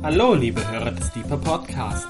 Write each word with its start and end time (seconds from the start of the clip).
Hallo, 0.00 0.32
liebe 0.32 0.60
Hörer 0.70 0.92
des 0.92 1.10
Deeper 1.10 1.36
Podcast. 1.36 2.06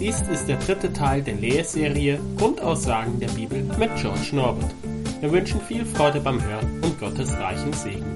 Dies 0.00 0.22
ist 0.22 0.48
der 0.48 0.56
dritte 0.56 0.90
Teil 0.90 1.22
der 1.22 1.34
Lehrserie 1.34 2.18
Grundaussagen 2.38 3.20
der 3.20 3.28
Bibel 3.28 3.62
mit 3.78 3.94
George 3.96 4.30
Norbert. 4.32 4.74
Wir 5.20 5.30
wünschen 5.30 5.60
viel 5.60 5.84
Freude 5.84 6.18
beim 6.20 6.42
Hören 6.42 6.82
und 6.82 6.98
Gottes 6.98 7.30
reichen 7.34 7.74
Segen. 7.74 8.14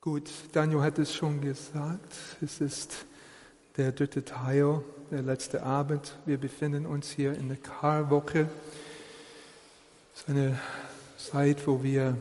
Gut, 0.00 0.30
Daniel 0.52 0.80
hat 0.80 0.98
es 0.98 1.14
schon 1.14 1.42
gesagt. 1.42 2.14
Es 2.40 2.62
ist 2.62 3.04
der 3.76 3.92
dritte 3.92 4.24
Teil, 4.24 4.80
der 5.10 5.20
letzte 5.20 5.62
Abend. 5.62 6.16
Wir 6.24 6.38
befinden 6.38 6.86
uns 6.86 7.10
hier 7.10 7.34
in 7.34 7.48
der 7.48 7.58
Karwoche. 7.58 8.48
Es 10.14 10.22
ist 10.22 10.28
eine 10.30 10.58
Zeit, 11.18 11.66
wo 11.66 11.82
wir 11.82 12.16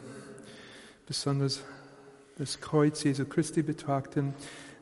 besonders 1.10 1.64
das 2.38 2.62
Kreuz 2.62 3.04
Jesu 3.04 3.26
Christi 3.26 3.64
betrachten. 3.64 4.36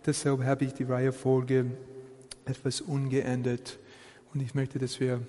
Deshalb 0.05 0.43
habe 0.43 0.65
ich 0.65 0.73
die 0.73 0.83
Reihefolge 0.83 1.71
etwas 2.43 2.81
ungeändert. 2.81 3.79
Und 4.33 4.41
ich 4.41 4.53
möchte, 4.53 4.77
dass 4.77 4.99
wir 4.99 5.21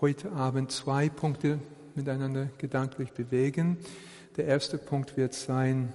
heute 0.00 0.30
Abend 0.30 0.70
zwei 0.70 1.08
Punkte 1.08 1.58
miteinander 1.96 2.48
gedanklich 2.58 3.10
bewegen. 3.10 3.76
Der 4.36 4.44
erste 4.44 4.78
Punkt 4.78 5.16
wird 5.16 5.34
sein 5.34 5.92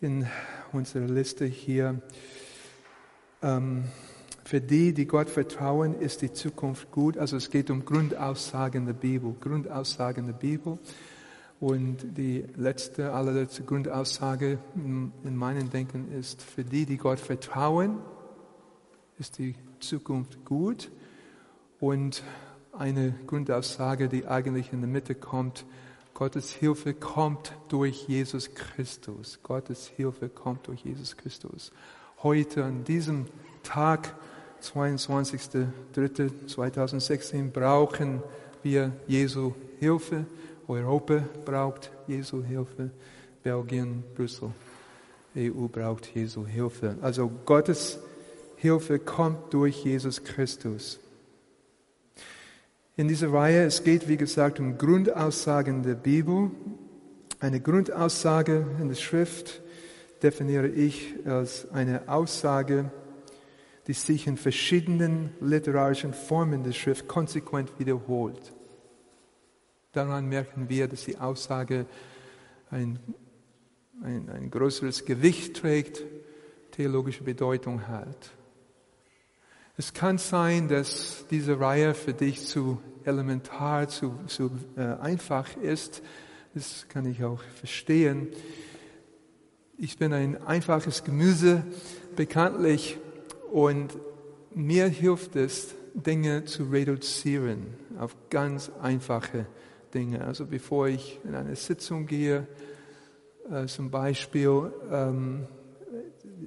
in 0.00 0.26
unserer 0.72 1.06
Liste 1.06 1.44
hier. 1.44 2.02
Ähm, 3.42 3.84
für 4.42 4.60
die, 4.60 4.92
die 4.92 5.06
Gott 5.06 5.30
vertrauen, 5.30 5.94
ist 6.00 6.22
die 6.22 6.32
Zukunft 6.32 6.90
gut. 6.90 7.16
Also 7.16 7.36
es 7.36 7.48
geht 7.48 7.70
um 7.70 7.84
Grundaussagen 7.84 8.86
der 8.86 8.92
Bibel. 8.92 9.36
Grundaussagen 9.38 10.26
der 10.26 10.32
Bibel. 10.32 10.80
Und 11.62 12.18
die 12.18 12.44
letzte, 12.56 13.12
allerletzte 13.12 13.62
Grundaussage 13.62 14.58
in 14.74 15.36
meinem 15.36 15.70
Denken 15.70 16.10
ist, 16.10 16.42
für 16.42 16.64
die, 16.64 16.86
die 16.86 16.96
Gott 16.96 17.20
vertrauen, 17.20 18.00
ist 19.20 19.38
die 19.38 19.54
Zukunft 19.78 20.44
gut. 20.44 20.90
Und 21.78 22.24
eine 22.72 23.14
Grundaussage, 23.28 24.08
die 24.08 24.26
eigentlich 24.26 24.72
in 24.72 24.80
der 24.80 24.90
Mitte 24.90 25.14
kommt, 25.14 25.64
Gottes 26.14 26.50
Hilfe 26.50 26.94
kommt 26.94 27.56
durch 27.68 28.08
Jesus 28.08 28.56
Christus. 28.56 29.38
Gottes 29.44 29.86
Hilfe 29.86 30.28
kommt 30.28 30.66
durch 30.66 30.80
Jesus 30.80 31.16
Christus. 31.16 31.70
Heute, 32.24 32.64
an 32.64 32.82
diesem 32.82 33.26
Tag, 33.62 34.16
22.03.2016, 34.62 37.52
brauchen 37.52 38.20
wir 38.64 38.90
Jesu 39.06 39.54
Hilfe. 39.78 40.26
Europa 40.68 41.24
braucht 41.44 41.90
Jesu 42.06 42.42
Hilfe, 42.42 42.90
Belgien, 43.42 44.04
Brüssel, 44.14 44.50
EU 45.36 45.66
braucht 45.68 46.06
Jesu 46.14 46.46
Hilfe. 46.46 46.96
Also 47.00 47.30
Gottes 47.44 47.98
Hilfe 48.56 48.98
kommt 48.98 49.52
durch 49.52 49.84
Jesus 49.84 50.22
Christus. 50.22 51.00
In 52.96 53.08
dieser 53.08 53.32
Reihe, 53.32 53.64
es 53.64 53.82
geht 53.82 54.06
wie 54.06 54.16
gesagt 54.16 54.60
um 54.60 54.76
Grundaussagen 54.76 55.82
der 55.82 55.94
Bibel. 55.94 56.50
Eine 57.40 57.60
Grundaussage 57.60 58.66
in 58.80 58.88
der 58.88 58.94
Schrift 58.94 59.62
definiere 60.22 60.68
ich 60.68 61.14
als 61.24 61.70
eine 61.72 62.08
Aussage, 62.08 62.90
die 63.86 63.94
sich 63.94 64.26
in 64.26 64.36
verschiedenen 64.36 65.30
literarischen 65.40 66.12
Formen 66.12 66.62
der 66.62 66.72
Schrift 66.72 67.08
konsequent 67.08 67.72
wiederholt. 67.78 68.52
Daran 69.92 70.26
merken 70.26 70.70
wir, 70.70 70.88
dass 70.88 71.04
die 71.04 71.18
Aussage 71.18 71.84
ein, 72.70 72.98
ein, 74.02 74.30
ein 74.30 74.50
größeres 74.50 75.04
Gewicht 75.04 75.58
trägt, 75.58 76.02
theologische 76.70 77.22
Bedeutung 77.22 77.86
hat. 77.86 78.30
Es 79.76 79.92
kann 79.92 80.16
sein, 80.16 80.68
dass 80.68 81.26
diese 81.30 81.60
Reihe 81.60 81.92
für 81.92 82.14
dich 82.14 82.46
zu 82.46 82.80
elementar, 83.04 83.88
zu, 83.88 84.18
zu 84.28 84.50
äh, 84.76 84.80
einfach 84.80 85.56
ist. 85.58 86.02
Das 86.54 86.86
kann 86.88 87.04
ich 87.04 87.22
auch 87.22 87.42
verstehen. 87.54 88.28
Ich 89.76 89.98
bin 89.98 90.14
ein 90.14 90.42
einfaches 90.42 91.04
Gemüse, 91.04 91.66
bekanntlich, 92.16 92.96
und 93.50 93.98
mir 94.54 94.86
hilft 94.86 95.36
es, 95.36 95.74
Dinge 95.92 96.46
zu 96.46 96.64
reduzieren 96.64 97.66
auf 97.98 98.16
ganz 98.30 98.70
einfache 98.80 99.44
Dinge. 99.92 100.24
Also 100.24 100.46
bevor 100.46 100.88
ich 100.88 101.20
in 101.24 101.34
eine 101.34 101.56
Sitzung 101.56 102.06
gehe, 102.06 102.46
äh, 103.50 103.66
zum 103.66 103.90
Beispiel, 103.90 104.72
ähm, 104.90 105.46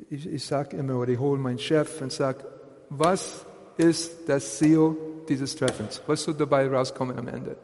ich, 0.10 0.28
ich 0.28 0.46
sage 0.46 0.78
immer, 0.78 0.98
oder 0.98 1.12
ich 1.12 1.20
hole 1.20 1.40
meinen 1.40 1.60
Chef 1.60 2.02
und 2.02 2.12
sage, 2.12 2.46
was 2.90 3.46
ist 3.78 4.28
das 4.28 4.58
Ziel 4.58 4.96
dieses 5.28 5.56
Treffens? 5.56 6.02
Was 6.08 6.24
soll 6.24 6.34
dabei 6.34 6.68
rauskommen 6.68 7.18
am 7.18 7.28
Ende? 7.28 7.58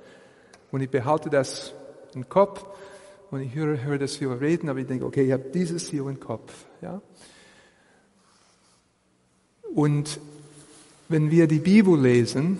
Und 0.71 0.81
ich 0.81 0.89
behalte 0.89 1.29
das 1.29 1.73
im 2.13 2.27
Kopf 2.27 2.65
und 3.29 3.41
ich 3.41 3.55
höre, 3.55 3.81
höre 3.83 3.97
das 3.97 4.15
viel 4.17 4.29
reden, 4.29 4.69
aber 4.69 4.79
ich 4.79 4.87
denke, 4.87 5.05
okay, 5.05 5.25
ich 5.25 5.31
habe 5.31 5.45
dieses 5.53 5.87
Ziel 5.87 6.01
im 6.01 6.19
Kopf. 6.19 6.53
Ja? 6.81 7.01
Und 9.73 10.19
wenn 11.07 11.31
wir 11.31 11.47
die 11.47 11.59
Bibel 11.59 11.99
lesen, 11.99 12.59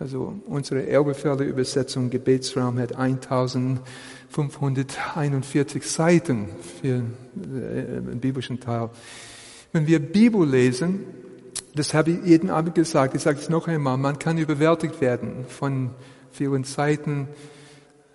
also 0.00 0.34
unsere 0.46 0.86
Elberfelder 0.86 1.44
Übersetzung 1.44 2.08
Gebetsraum 2.08 2.78
hat 2.78 2.96
1541 2.96 5.86
Seiten 5.86 6.48
für 6.80 7.02
den 7.34 8.12
äh, 8.14 8.16
biblischen 8.16 8.58
Teil. 8.58 8.88
Wenn 9.72 9.86
wir 9.86 9.98
Bibel 9.98 10.48
lesen, 10.48 11.04
das 11.74 11.92
habe 11.92 12.12
ich 12.12 12.24
jeden 12.24 12.48
Abend 12.48 12.74
gesagt, 12.74 13.14
ich 13.14 13.20
sage 13.20 13.38
es 13.38 13.50
noch 13.50 13.68
einmal, 13.68 13.98
man 13.98 14.18
kann 14.18 14.38
überwältigt 14.38 15.02
werden 15.02 15.44
von 15.46 15.90
vielen 16.32 16.64
Seiten, 16.64 17.28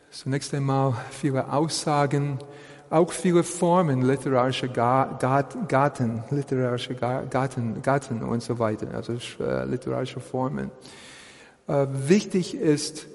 zunächst 0.09 0.55
einmal 0.55 0.95
viele 1.11 1.53
Aussagen, 1.53 2.39
auch 2.89 3.11
viele 3.11 3.43
Formen 3.43 4.01
literarischer 4.01 4.69
Garten, 4.69 6.23
literarische 6.31 6.95
Garten, 6.95 7.83
Garten 7.83 8.23
und 8.23 8.41
so 8.41 8.57
weiter, 8.57 8.87
also 8.91 9.13
äh, 9.39 9.65
literarische 9.65 10.19
Formen 10.19 10.71
wichtig 11.67 12.55
ist, 12.55 13.07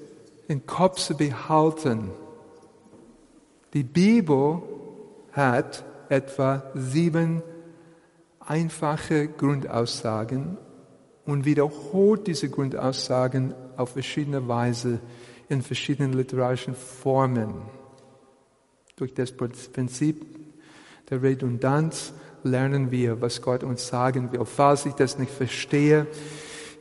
im 0.49 0.66
Kopf 0.66 0.99
zu 0.99 1.16
behalten. 1.16 2.11
Die 3.72 3.84
Bibel 3.84 4.62
hat 5.33 5.84
etwa 6.09 6.65
sieben 6.75 7.43
einfache 8.41 9.28
Grundaussagen 9.28 10.59
und 11.25 11.44
wiederholt 11.44 12.27
diese 12.27 12.49
Grundaussagen 12.49 13.55
auf 13.77 13.91
verschiedene 13.91 14.49
Weise 14.49 14.99
in 15.49 15.62
verschiedenen 15.62 16.12
literarischen 16.12 16.75
Formen. 16.75 17.55
Durch 18.97 19.15
das 19.15 19.31
Prinzip 19.32 20.27
der 21.09 21.22
Redundanz 21.22 22.12
lernen 22.43 22.91
wir, 22.91 23.21
was 23.21 23.41
Gott 23.41 23.62
uns 23.62 23.87
sagen 23.87 24.32
will. 24.32 24.44
Falls 24.44 24.87
ich 24.87 24.94
das 24.94 25.19
nicht 25.19 25.31
verstehe, 25.31 26.06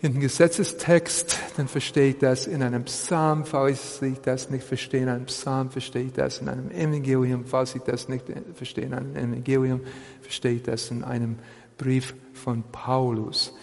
in 0.01 0.13
den 0.13 0.21
Gesetzestext, 0.21 1.37
dann 1.57 1.67
verstehe 1.67 2.11
ich 2.11 2.19
das 2.19 2.47
in 2.47 2.63
einem 2.63 2.85
Psalm, 2.85 3.45
falls 3.45 4.01
ich 4.01 4.19
das 4.21 4.49
nicht 4.49 4.63
verstehe 4.63 5.03
in 5.03 5.09
einem 5.09 5.25
Psalm, 5.25 5.71
verstehe 5.71 6.03
ich 6.03 6.13
das 6.13 6.39
in 6.39 6.47
einem 6.47 6.71
Evangelium, 6.71 7.45
falls 7.45 7.75
ich 7.75 7.81
das 7.81 8.07
nicht 8.07 8.25
verstehe 8.55 8.85
in 8.85 8.93
einem 8.93 9.15
Evangelium, 9.15 9.81
verstehe 10.21 10.53
ich 10.53 10.63
das 10.63 10.89
in 10.89 11.03
einem 11.03 11.37
Brief 11.77 12.15
von 12.33 12.63
Paulus, 12.71 13.53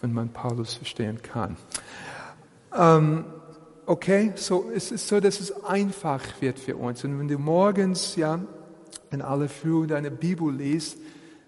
wenn 0.00 0.14
man 0.14 0.30
Paulus 0.30 0.74
verstehen 0.74 1.20
kann. 1.20 1.56
Ähm, 2.74 3.26
okay, 3.84 4.32
so 4.36 4.70
es 4.74 4.92
ist 4.92 5.06
so, 5.06 5.20
dass 5.20 5.40
es 5.40 5.62
einfach 5.64 6.22
wird 6.40 6.58
für 6.58 6.76
uns. 6.76 7.04
Und 7.04 7.18
wenn 7.18 7.28
du 7.28 7.38
morgens, 7.38 8.16
ja, 8.16 8.40
in 9.10 9.20
aller 9.20 9.50
Früh 9.50 9.86
deine 9.86 10.10
Bibel 10.10 10.50
liest, 10.54 10.96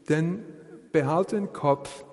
dann 0.06 0.40
behalte 0.92 1.36
im 1.36 1.50
Kopf 1.52 2.04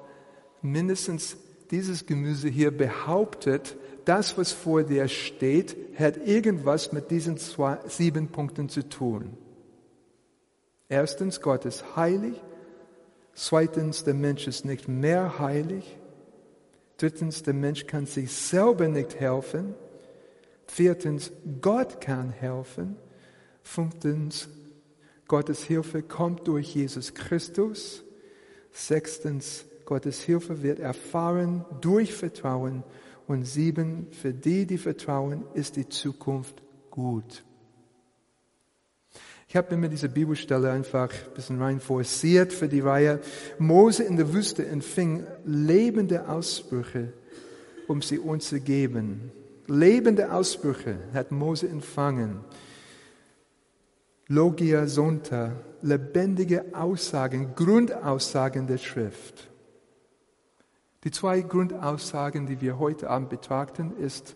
mindestens 0.61 1.35
dieses 1.71 2.05
Gemüse 2.05 2.49
hier 2.49 2.75
behauptet, 2.75 3.77
das, 4.05 4.37
was 4.37 4.51
vor 4.51 4.83
dir 4.83 5.07
steht, 5.07 5.75
hat 5.97 6.17
irgendwas 6.17 6.91
mit 6.91 7.11
diesen 7.11 7.37
zwei, 7.37 7.79
sieben 7.87 8.27
Punkten 8.27 8.67
zu 8.69 8.87
tun. 8.87 9.37
Erstens, 10.89 11.39
Gott 11.39 11.65
ist 11.65 11.95
heilig. 11.95 12.41
Zweitens, 13.33 14.03
der 14.03 14.13
Mensch 14.13 14.47
ist 14.47 14.65
nicht 14.65 14.87
mehr 14.87 15.39
heilig. 15.39 15.97
Drittens, 16.97 17.43
der 17.43 17.53
Mensch 17.53 17.87
kann 17.87 18.05
sich 18.05 18.31
selber 18.31 18.87
nicht 18.87 19.19
helfen. 19.19 19.73
Viertens, 20.67 21.31
Gott 21.61 22.01
kann 22.01 22.31
helfen. 22.31 22.97
Fünftens, 23.63 24.49
Gottes 25.27 25.63
Hilfe 25.63 26.01
kommt 26.03 26.47
durch 26.47 26.75
Jesus 26.75 27.13
Christus. 27.13 28.03
Sechstens, 28.71 29.65
Gottes 29.91 30.21
Hilfe 30.21 30.63
wird 30.63 30.79
erfahren 30.79 31.65
durch 31.81 32.13
Vertrauen. 32.13 32.85
Und 33.27 33.43
sieben, 33.43 34.07
für 34.11 34.33
die, 34.33 34.65
die 34.65 34.77
vertrauen, 34.77 35.43
ist 35.53 35.75
die 35.75 35.89
Zukunft 35.89 36.63
gut. 36.89 37.43
Ich 39.49 39.55
habe 39.57 39.75
mir 39.75 39.89
diese 39.89 40.07
Bibelstelle 40.07 40.71
einfach 40.71 41.11
ein 41.11 41.33
bisschen 41.35 41.61
rein 41.61 41.81
forciert 41.81 42.53
für 42.53 42.69
die 42.69 42.79
Reihe. 42.79 43.19
Mose 43.59 44.03
in 44.03 44.15
der 44.15 44.33
Wüste 44.33 44.65
empfing 44.65 45.27
lebende 45.43 46.29
Ausbrüche, 46.29 47.11
um 47.89 48.01
sie 48.01 48.17
uns 48.17 48.47
zu 48.47 48.61
geben. 48.61 49.29
Lebende 49.67 50.31
Ausbrüche 50.31 50.99
hat 51.13 51.33
Mose 51.33 51.67
empfangen. 51.67 52.39
Logia 54.29 54.87
Sonta, 54.87 55.51
lebendige 55.81 56.63
Aussagen, 56.71 57.55
Grundaussagen 57.55 58.67
der 58.67 58.77
Schrift. 58.77 59.50
Die 61.03 61.09
zwei 61.09 61.41
Grundaussagen, 61.41 62.45
die 62.45 62.61
wir 62.61 62.77
heute 62.77 63.09
Abend 63.09 63.29
betrachten, 63.29 63.97
ist 63.97 64.35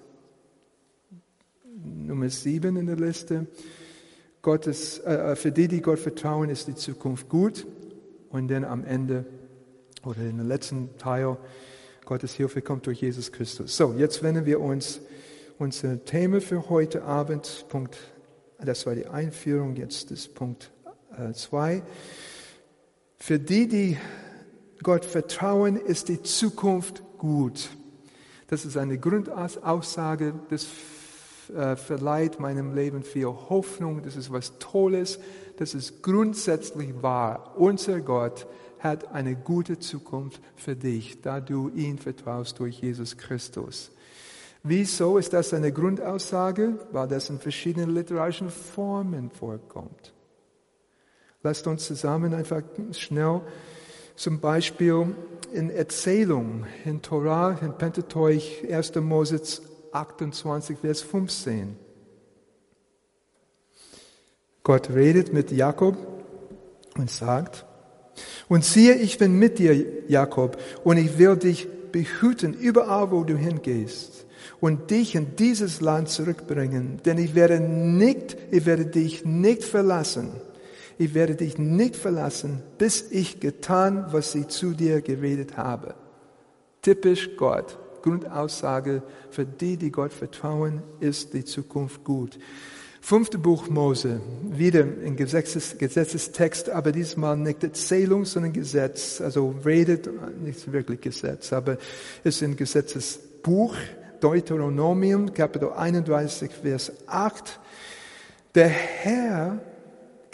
Nummer 1.63 2.29
sieben 2.29 2.75
in 2.75 2.87
der 2.87 2.95
Liste. 2.95 3.45
Gottes, 4.41 4.97
äh, 4.99 5.13
äh, 5.13 5.35
für 5.35 5.51
die, 5.51 5.67
die 5.67 5.81
Gott 5.81 5.99
vertrauen, 5.99 6.49
ist 6.49 6.67
die 6.67 6.73
Zukunft 6.73 7.29
gut. 7.29 7.67
Und 8.29 8.47
dann 8.47 8.63
am 8.63 8.83
Ende 8.83 9.25
oder 10.03 10.21
in 10.21 10.37
dem 10.37 10.47
letzten 10.47 10.97
Teil, 10.97 11.37
Gottes 12.03 12.33
Hilfe 12.33 12.61
kommt 12.61 12.87
durch 12.87 13.01
Jesus 13.01 13.31
Christus. 13.31 13.77
So, 13.77 13.93
jetzt 13.93 14.23
wenden 14.23 14.45
wir 14.45 14.59
uns 14.59 15.01
unser 15.57 16.03
Thema 16.03 16.41
für 16.41 16.69
heute 16.69 17.03
Abend, 17.03 17.65
Punkt, 17.69 17.97
das 18.57 18.85
war 18.85 18.95
die 18.95 19.05
Einführung, 19.05 19.75
jetzt 19.75 20.11
ist 20.11 20.33
Punkt 20.33 20.71
2. 21.33 21.75
Äh, 21.75 21.81
für 23.17 23.39
die, 23.39 23.67
die 23.67 23.97
Gott 24.83 25.05
vertrauen, 25.05 25.77
ist 25.77 26.09
die 26.09 26.21
Zukunft 26.21 27.03
gut. 27.17 27.69
Das 28.47 28.65
ist 28.65 28.77
eine 28.77 28.97
Grundaussage 28.97 30.33
des 30.51 30.67
äh, 31.53 31.75
verleiht 31.75 32.39
meinem 32.39 32.73
Leben 32.73 33.03
viel 33.03 33.25
Hoffnung. 33.25 34.01
Das 34.03 34.15
ist 34.15 34.31
was 34.31 34.57
Tolles. 34.59 35.19
Das 35.57 35.73
ist 35.73 36.01
grundsätzlich 36.01 37.01
wahr. 37.01 37.53
Unser 37.57 38.01
Gott 38.01 38.47
hat 38.79 39.13
eine 39.13 39.35
gute 39.35 39.79
Zukunft 39.79 40.41
für 40.55 40.75
dich, 40.75 41.21
da 41.21 41.39
du 41.39 41.69
ihn 41.69 41.97
vertraust 41.97 42.59
durch 42.59 42.81
Jesus 42.81 43.17
Christus. 43.17 43.91
Wieso 44.63 45.17
ist 45.17 45.33
das 45.33 45.53
eine 45.53 45.71
Grundaussage? 45.71 46.79
Weil 46.91 47.07
das 47.07 47.29
in 47.29 47.39
verschiedenen 47.39 47.91
literarischen 47.91 48.49
Formen 48.49 49.29
vorkommt. 49.29 50.13
Lasst 51.43 51.67
uns 51.67 51.85
zusammen 51.85 52.33
einfach 52.33 52.63
schnell 52.91 53.41
zum 54.15 54.39
Beispiel 54.39 55.15
in 55.53 55.69
Erzählung, 55.69 56.65
in 56.83 57.01
Torah, 57.01 57.57
in 57.61 57.73
Pentateuch, 57.77 58.63
1. 58.69 58.95
Mose 58.95 59.41
28, 59.91 60.77
Vers 60.77 61.01
15. 61.01 61.77
Gott 64.63 64.89
redet 64.89 65.31
mit 65.31 65.51
Jakob 65.51 65.95
und 66.97 67.09
sagt, 67.09 67.65
und 68.47 68.63
siehe, 68.63 68.95
ich 68.95 69.17
bin 69.17 69.37
mit 69.37 69.59
dir, 69.59 69.75
Jakob, 70.07 70.57
und 70.83 70.97
ich 70.97 71.17
will 71.17 71.35
dich 71.35 71.67
behüten 71.91 72.53
überall, 72.53 73.11
wo 73.11 73.23
du 73.23 73.37
hingehst 73.37 74.25
und 74.59 74.91
dich 74.91 75.15
in 75.15 75.35
dieses 75.35 75.81
Land 75.81 76.09
zurückbringen, 76.09 76.99
denn 77.05 77.17
ich 77.17 77.35
werde 77.35 77.59
nicht, 77.59 78.37
ich 78.51 78.65
werde 78.65 78.85
dich 78.85 79.25
nicht 79.25 79.63
verlassen. 79.63 80.31
Ich 80.97 81.13
werde 81.13 81.35
dich 81.35 81.57
nicht 81.57 81.95
verlassen, 81.95 82.61
bis 82.77 83.11
ich 83.11 83.39
getan, 83.39 84.05
was 84.11 84.33
ich 84.35 84.47
zu 84.47 84.71
dir 84.73 85.01
geredet 85.01 85.57
habe. 85.57 85.95
Typisch 86.81 87.35
Gott. 87.37 87.77
Grundaussage 88.01 89.01
für 89.31 89.45
die, 89.45 89.77
die 89.77 89.91
Gott 89.91 90.13
vertrauen, 90.13 90.83
ist 90.99 91.33
die 91.33 91.43
Zukunft 91.43 92.03
gut. 92.03 92.37
Fünfte 93.01 93.37
Buch 93.37 93.67
Mose, 93.69 94.19
wieder 94.49 94.81
ein 94.83 95.15
Gesetzes, 95.15 95.77
Gesetzestext, 95.77 96.69
aber 96.69 96.91
diesmal 96.91 97.35
nicht 97.37 97.63
Erzählung, 97.63 98.25
sondern 98.25 98.53
Gesetz. 98.53 99.21
Also 99.21 99.55
redet, 99.65 100.09
nicht 100.41 100.71
wirklich 100.71 101.01
Gesetz, 101.01 101.51
aber 101.51 101.77
es 102.23 102.37
ist 102.37 102.43
ein 102.43 102.55
Gesetzesbuch, 102.55 103.75
Deuteronomium, 104.21 105.33
Kapitel 105.33 105.71
31, 105.71 106.51
Vers 106.51 106.91
8. 107.05 107.59
Der 108.55 108.69
Herr, 108.69 109.59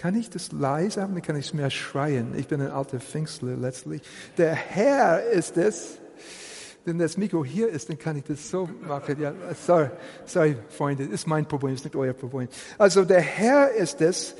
kann 0.02 0.16
ich 0.16 0.32
das 0.32 0.52
leise 0.52 1.04
haben, 1.04 1.22
kann 1.22 1.36
ich 1.36 1.46
es 1.46 1.54
mehr 1.54 1.70
schreien? 1.70 2.34
Ich 2.36 2.48
bin 2.48 2.60
ein 2.60 2.72
alter 2.72 3.00
Pfingstler 3.00 3.56
letztlich. 3.56 4.02
Der 4.36 4.56
Herr 4.56 5.24
ist 5.30 5.58
es, 5.58 6.00
wenn 6.86 6.98
das 6.98 7.18
Mikro 7.18 7.46
hier 7.46 7.70
ist, 7.70 7.88
dann 7.88 8.00
kann 8.00 8.18
ich 8.18 8.24
das 8.24 8.50
so 8.50 8.68
machen. 8.82 9.22
Ja, 9.22 9.32
sorry, 9.64 9.92
sorry, 10.26 10.58
Freunde, 10.70 11.04
ist 11.04 11.28
mein 11.28 11.48
Problem, 11.48 11.76
ist 11.76 11.84
nicht 11.84 11.96
euer 11.96 12.14
Problem. 12.14 12.48
Also 12.80 13.06
der 13.06 13.22
Herr 13.22 13.74
ist 13.74 14.02
es, 14.02 14.34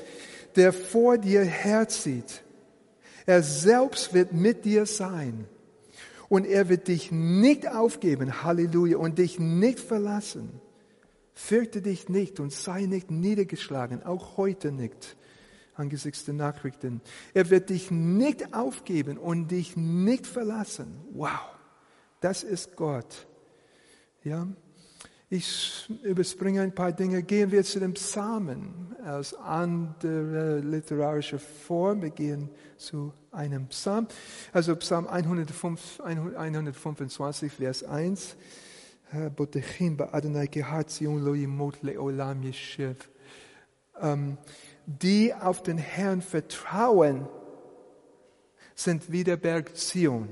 der 0.56 0.72
vor 0.72 1.16
dir 1.16 1.44
herzieht. 1.44 2.42
Er 3.24 3.44
selbst 3.44 4.12
wird 4.12 4.32
mit 4.32 4.64
dir 4.64 4.84
sein. 4.84 5.46
Und 6.28 6.44
er 6.44 6.68
wird 6.68 6.88
dich 6.88 7.12
nicht 7.12 7.68
aufgeben, 7.68 8.42
Halleluja, 8.42 8.96
und 8.96 9.16
dich 9.16 9.38
nicht 9.38 9.78
verlassen. 9.78 10.60
Fürchte 11.34 11.82
dich 11.82 12.08
nicht 12.08 12.40
und 12.40 12.52
sei 12.52 12.86
nicht 12.86 13.12
niedergeschlagen, 13.12 14.02
auch 14.02 14.36
heute 14.36 14.72
nicht 14.72 15.16
angesichts 15.74 16.24
der 16.24 16.34
Nachrichten. 16.34 17.00
Er 17.34 17.50
wird 17.50 17.70
dich 17.70 17.90
nicht 17.90 18.54
aufgeben 18.54 19.18
und 19.18 19.48
dich 19.50 19.76
nicht 19.76 20.26
verlassen. 20.26 21.00
Wow. 21.12 21.40
Das 22.20 22.42
ist 22.42 22.76
Gott. 22.76 23.26
Ja? 24.22 24.46
Ich 25.34 25.90
überspringe 26.02 26.60
ein 26.60 26.74
paar 26.74 26.92
Dinge. 26.92 27.22
Gehen 27.22 27.50
wir 27.50 27.64
zu 27.64 27.80
den 27.80 27.94
Psalmen 27.94 28.94
aus 29.02 29.32
anderer 29.32 30.58
literarischer 30.60 31.38
Form. 31.38 32.02
Wir 32.02 32.10
gehen 32.10 32.50
zu 32.76 33.14
einem 33.30 33.66
Psalm. 33.68 34.08
Also 34.52 34.76
Psalm 34.76 35.06
105, 35.06 36.00
125, 36.00 37.50
Vers 37.50 37.82
1. 37.82 38.36
Ähm, 44.00 44.38
die 44.86 45.34
auf 45.34 45.62
den 45.62 45.78
Herrn 45.78 46.22
vertrauen, 46.22 47.28
sind 48.74 49.12
wie 49.12 49.24
der 49.24 49.36
Berg 49.36 49.76
Zion 49.76 50.28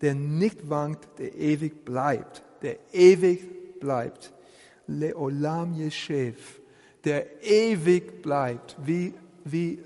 der 0.00 0.14
nicht 0.14 0.68
wankt, 0.68 1.18
der 1.18 1.34
ewig 1.34 1.84
bleibt, 1.84 2.42
der 2.62 2.78
ewig 2.92 3.80
bleibt. 3.80 4.32
Leolam 4.86 5.74
Yeshev, 5.74 6.60
der 7.04 7.42
ewig 7.42 8.22
bleibt, 8.22 8.76
wie, 8.84 9.14
wie, 9.44 9.82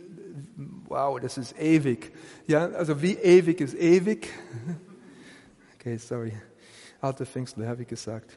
wow, 0.89 1.19
das 1.19 1.39
ist 1.39 1.59
ewig. 1.59 2.13
Ja, 2.47 2.67
also 2.71 3.01
wie 3.01 3.15
ewig 3.15 3.61
ist 3.61 3.75
ewig? 3.75 4.29
Okay, 5.81 5.97
sorry. 5.97 6.35
Alter 7.01 7.25
Pfingstler, 7.25 7.67
habe 7.67 7.81
ich 7.81 7.89
gesagt. 7.89 8.37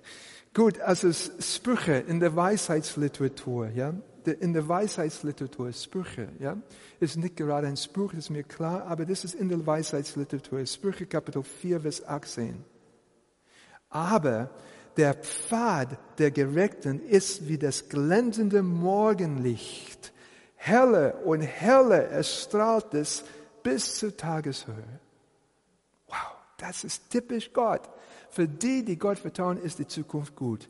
Gut, 0.53 0.79
also 0.79 1.11
Sprüche 1.11 1.95
in 2.07 2.21
der 2.21 2.33
Weisheitsliteratur, 2.37 3.67
ja 3.67 3.93
in 4.27 4.53
der 4.53 4.67
Weisheitsliteratur, 4.67 5.71
Sprüche, 5.73 6.29
ja, 6.39 6.57
ist 6.99 7.17
nicht 7.17 7.35
gerade 7.35 7.67
ein 7.67 7.77
Spruch, 7.77 8.13
ist 8.13 8.29
mir 8.29 8.43
klar, 8.43 8.85
aber 8.85 9.05
das 9.05 9.23
ist 9.23 9.35
in 9.35 9.49
der 9.49 9.65
Weisheitsliteratur, 9.65 10.65
Sprüche 10.65 11.05
Kapitel 11.05 11.43
4, 11.43 11.81
Vers 11.81 12.05
18. 12.05 12.63
Aber 13.89 14.49
der 14.97 15.13
Pfad 15.13 15.97
der 16.17 16.31
Gerechten 16.31 17.01
ist 17.01 17.47
wie 17.47 17.57
das 17.57 17.89
glänzende 17.89 18.61
Morgenlicht. 18.61 20.13
Helle 20.55 21.15
und 21.25 21.41
helle 21.41 22.07
erstrahlt 22.07 22.93
es 22.93 23.23
bis 23.63 23.95
zur 23.95 24.15
Tageshöhe. 24.15 24.99
Wow, 26.07 26.35
das 26.57 26.83
ist 26.83 27.09
typisch 27.09 27.51
Gott. 27.51 27.89
Für 28.29 28.47
die, 28.47 28.83
die 28.83 28.97
Gott 28.97 29.19
vertrauen, 29.19 29.57
ist 29.57 29.79
die 29.79 29.87
Zukunft 29.87 30.35
gut. 30.35 30.67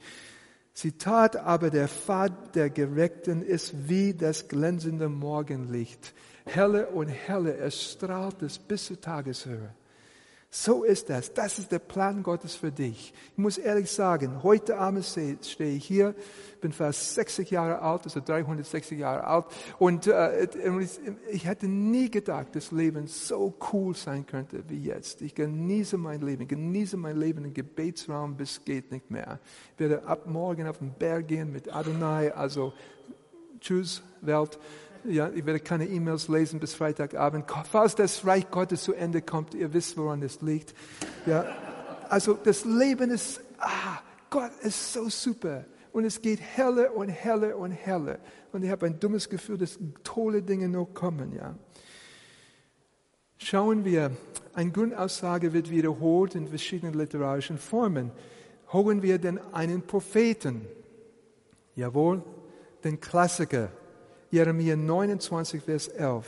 Zitat, 0.74 1.36
aber 1.36 1.70
der 1.70 1.88
Pfad 1.88 2.56
der 2.56 2.70
Gerechten 2.70 3.44
ist 3.44 3.88
wie 3.88 4.14
das 4.14 4.48
glänzende 4.48 5.08
Morgenlicht. 5.08 6.14
Helle 6.46 6.88
und 6.88 7.08
helle, 7.08 7.56
es 7.58 7.92
strahlt 7.92 8.42
es 8.42 8.58
bis 8.58 8.86
zur 8.88 9.00
Tageshöhe. 9.00 9.74
So 10.56 10.84
ist 10.84 11.10
das. 11.10 11.34
Das 11.34 11.58
ist 11.58 11.72
der 11.72 11.80
Plan 11.80 12.22
Gottes 12.22 12.54
für 12.54 12.72
dich. 12.72 13.12
Ich 13.32 13.38
muss 13.40 13.58
ehrlich 13.58 13.90
sagen, 13.90 14.44
heute 14.44 14.78
Abend 14.78 15.04
stehe 15.04 15.76
ich 15.76 15.84
hier, 15.84 16.14
bin 16.62 16.72
fast 16.72 17.16
60 17.16 17.50
Jahre 17.50 17.82
alt, 17.82 18.04
also 18.04 18.22
360 18.24 19.00
Jahre 19.00 19.24
alt, 19.24 19.46
und 19.80 20.06
äh, 20.06 20.48
ich 21.32 21.48
hätte 21.48 21.68
nie 21.68 22.12
gedacht, 22.12 22.56
dass 22.56 22.72
Leben 22.72 23.08
so 23.08 23.56
cool 23.74 23.96
sein 23.96 24.28
könnte 24.28 24.64
wie 24.70 24.84
jetzt. 24.84 25.24
Ich 25.24 25.34
genieße 25.34 25.98
mein 25.98 26.22
Leben, 26.22 26.48
genieße 26.48 26.98
mein 26.98 27.18
Leben 27.18 27.46
im 27.46 27.54
Gebetsraum 27.56 28.38
bis 28.38 28.64
geht 28.64 28.92
nicht 28.92 29.10
mehr. 29.10 29.40
Ich 29.74 29.80
werde 29.80 30.06
ab 30.06 30.28
morgen 30.28 30.68
auf 30.68 30.78
den 30.78 30.94
Berg 30.94 31.30
gehen 31.30 31.52
mit 31.52 31.76
Adonai, 31.76 32.32
also 32.32 32.74
tschüss 33.60 34.04
Welt. 34.22 34.60
Ja, 35.06 35.30
ich 35.30 35.46
werde 35.46 35.60
keine 35.60 35.86
E-Mails 35.86 36.30
lesen 36.30 36.60
bis 36.60 36.76
Freitagabend. 36.76 37.46
Falls 37.70 37.96
das 37.96 38.26
Reich 38.26 38.50
Gottes 38.50 38.84
zu 38.84 38.94
Ende 38.94 39.22
kommt, 39.22 39.54
ihr 39.54 39.74
wisst, 39.74 39.98
woran 39.98 40.22
es 40.24 40.42
liegt. 40.42 40.74
Ja, 41.26 41.46
also 42.10 42.36
das 42.36 42.64
Leben 42.64 43.12
ist, 43.12 43.42
ah, 43.60 44.00
Gott 44.30 44.52
ist 44.62 44.94
so 44.94 45.10
super. 45.10 45.66
Und 45.92 46.06
es 46.06 46.22
geht 46.22 46.40
heller 46.40 46.96
und 46.96 47.10
heller 47.10 47.58
und 47.58 47.72
heller. 47.72 48.20
Und 48.52 48.64
ich 48.64 48.72
habe 48.72 48.86
ein 48.86 49.00
dummes 49.00 49.30
Gefühl, 49.30 49.58
dass 49.58 49.78
tolle 50.04 50.42
Dinge 50.42 50.70
noch 50.70 50.94
kommen, 50.94 51.34
ja. 51.34 51.56
Schauen 53.38 53.84
wir, 53.84 54.12
eine 54.54 54.72
Grundaussage 54.72 55.52
wird 55.52 55.70
wiederholt 55.70 56.34
in 56.36 56.48
verschiedenen 56.48 56.94
literarischen 56.94 57.58
Formen. 57.58 58.12
Holen 58.72 59.04
wir 59.04 59.18
denn 59.18 59.38
einen 59.52 59.82
Propheten? 59.82 60.62
Jawohl, 61.76 62.24
den 62.84 63.02
Klassiker. 63.02 63.70
Jeremia 64.34 64.76
29, 64.76 65.62
Vers 65.62 65.90
11 65.90 66.26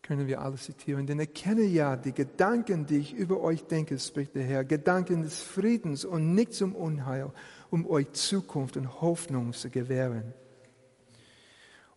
können 0.00 0.26
wir 0.26 0.40
alles 0.40 0.62
zitieren. 0.62 1.06
Denn 1.06 1.20
erkenne 1.20 1.64
ja 1.64 1.94
die 1.94 2.12
Gedanken, 2.12 2.86
die 2.86 2.96
ich 2.96 3.12
über 3.12 3.42
euch 3.42 3.64
denke, 3.64 3.98
spricht 3.98 4.34
der 4.34 4.44
Herr, 4.44 4.64
Gedanken 4.64 5.24
des 5.24 5.42
Friedens 5.42 6.06
und 6.06 6.34
nicht 6.34 6.54
zum 6.54 6.74
Unheil, 6.74 7.30
um 7.68 7.86
euch 7.86 8.12
Zukunft 8.12 8.78
und 8.78 9.02
Hoffnung 9.02 9.52
zu 9.52 9.68
gewähren. 9.68 10.32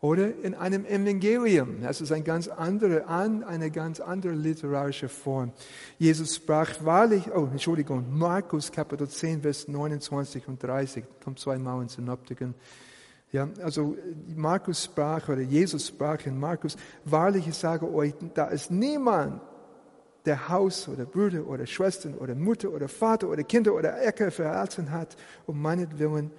Oder 0.01 0.35
in 0.43 0.53
einem 0.53 0.85
Evangelium, 0.85 1.81
das 1.81 2.01
ist 2.01 2.11
eine 2.11 2.23
ganz 2.25 2.49
andere, 2.49 3.07
eine 3.07 3.71
ganz 3.71 4.01
andere 4.01 4.33
literarische 4.33 5.07
Form. 5.07 5.53
Jesus 5.97 6.35
sprach 6.35 6.83
wahrlich, 6.83 7.31
oh, 7.33 7.47
Entschuldigung, 7.49 8.05
Markus 8.17 8.69
Kapitel 8.69 9.07
10, 9.07 9.43
Vers 9.43 9.69
29 9.69 10.45
und 10.49 10.61
30, 10.61 11.05
kommt 11.23 11.39
zweimal 11.39 11.81
in 11.83 11.87
Synoptiken. 11.87 12.53
Ja, 13.31 13.47
also 13.61 13.95
Markus 14.35 14.85
sprach 14.85 15.29
oder 15.29 15.41
Jesus 15.41 15.87
sprach 15.87 16.25
in 16.25 16.39
Markus, 16.39 16.75
wahrlich 17.05 17.47
ich 17.47 17.55
sage 17.55 17.91
euch, 17.91 18.13
da 18.33 18.47
ist 18.47 18.71
niemand, 18.71 19.41
der 20.25 20.49
Haus 20.49 20.87
oder 20.87 21.05
Brüder 21.05 21.47
oder 21.47 21.65
Schwestern 21.65 22.15
oder 22.15 22.35
Mutter 22.35 22.71
oder 22.71 22.87
Vater 22.87 23.29
oder 23.29 23.43
Kinder 23.43 23.73
oder 23.73 24.01
Äcker 24.05 24.31
verlassen 24.31 24.91
hat, 24.91 25.15
um 25.45 25.61
meinetwillen 25.61 26.31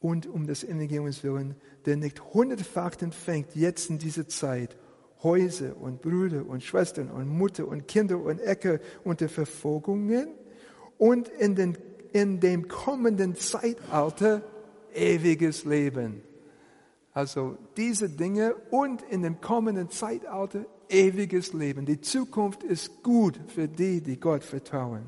und 0.00 0.26
um 0.26 0.46
des 0.46 0.64
Evangeliums 0.64 1.22
willen, 1.22 1.54
der 1.84 1.96
nicht 1.96 2.22
hundertfach 2.32 3.00
empfängt 3.00 3.54
jetzt 3.54 3.90
in 3.90 3.98
dieser 3.98 4.26
Zeit 4.28 4.76
Häuser 5.22 5.76
und 5.76 6.00
Brüder 6.00 6.46
und 6.46 6.62
Schwestern 6.62 7.10
und 7.10 7.28
Mutter 7.28 7.68
und 7.68 7.86
Kinder 7.86 8.18
und 8.18 8.40
Äcker 8.40 8.78
unter 9.04 9.28
Verfolgungen 9.28 10.28
und 10.96 11.28
in, 11.28 11.54
den, 11.54 11.76
in 12.12 12.40
dem 12.40 12.68
kommenden 12.68 13.36
Zeitalter 13.36 14.42
ewiges 14.94 15.64
Leben. 15.64 16.22
Also 17.12 17.58
diese 17.76 18.08
Dinge 18.08 18.54
und 18.70 19.02
in 19.02 19.22
dem 19.22 19.40
kommenden 19.40 19.90
Zeitalter 19.90 20.64
ewiges 20.88 21.52
Leben. 21.52 21.84
Die 21.86 22.00
Zukunft 22.00 22.62
ist 22.62 23.02
gut 23.02 23.38
für 23.48 23.68
die, 23.68 24.00
die 24.00 24.18
Gott 24.18 24.44
vertrauen, 24.44 25.06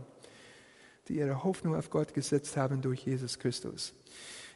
die 1.09 1.17
ihre 1.17 1.45
Hoffnung 1.45 1.77
auf 1.77 1.91
Gott 1.91 2.15
gesetzt 2.15 2.57
haben 2.57 2.81
durch 2.81 3.05
Jesus 3.05 3.39
Christus. 3.39 3.95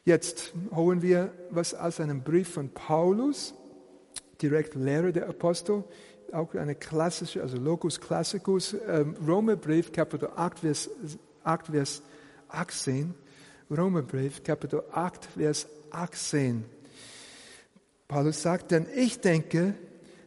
Jetzt 0.04 0.54
holen 0.74 1.02
wir 1.02 1.32
was 1.50 1.74
aus 1.74 2.00
einem 2.00 2.22
Brief 2.22 2.48
von 2.48 2.70
Paulus, 2.70 3.54
direkt 4.40 4.74
Lehre 4.74 5.12
der 5.12 5.28
Apostel, 5.28 5.84
auch 6.32 6.54
eine 6.54 6.74
klassische, 6.74 7.42
also 7.42 7.56
Locus 7.56 8.00
Classicus, 8.00 8.76
ähm, 8.86 9.14
Romerbrief, 9.26 9.92
Kapitel 9.92 10.30
8, 10.34 10.60
Vers, 10.60 10.90
8, 11.44 11.66
Vers 11.68 12.02
18. 12.48 13.14
Römerbrief, 13.68 14.44
Kapitel 14.44 14.84
8, 14.92 15.24
Vers 15.24 15.66
18. 15.90 16.64
Paulus 18.06 18.40
sagt, 18.40 18.70
denn 18.70 18.86
ich 18.94 19.20
denke, 19.20 19.74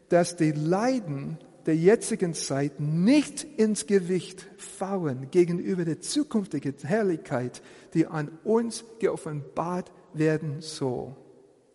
dass 0.09 0.35
die 0.35 0.51
Leiden 0.51 1.37
der 1.65 1.77
jetzigen 1.77 2.33
Zeit 2.33 2.81
nicht 2.81 3.45
ins 3.57 3.87
Gewicht 3.87 4.45
fallen 4.57 5.31
gegenüber 5.31 5.85
der 5.85 6.01
zukünftigen 6.01 6.75
Herrlichkeit, 6.83 7.61
die 7.93 8.07
an 8.07 8.29
uns 8.43 8.83
geoffenbart 8.99 9.89
werden 10.13 10.59
soll. 10.59 11.15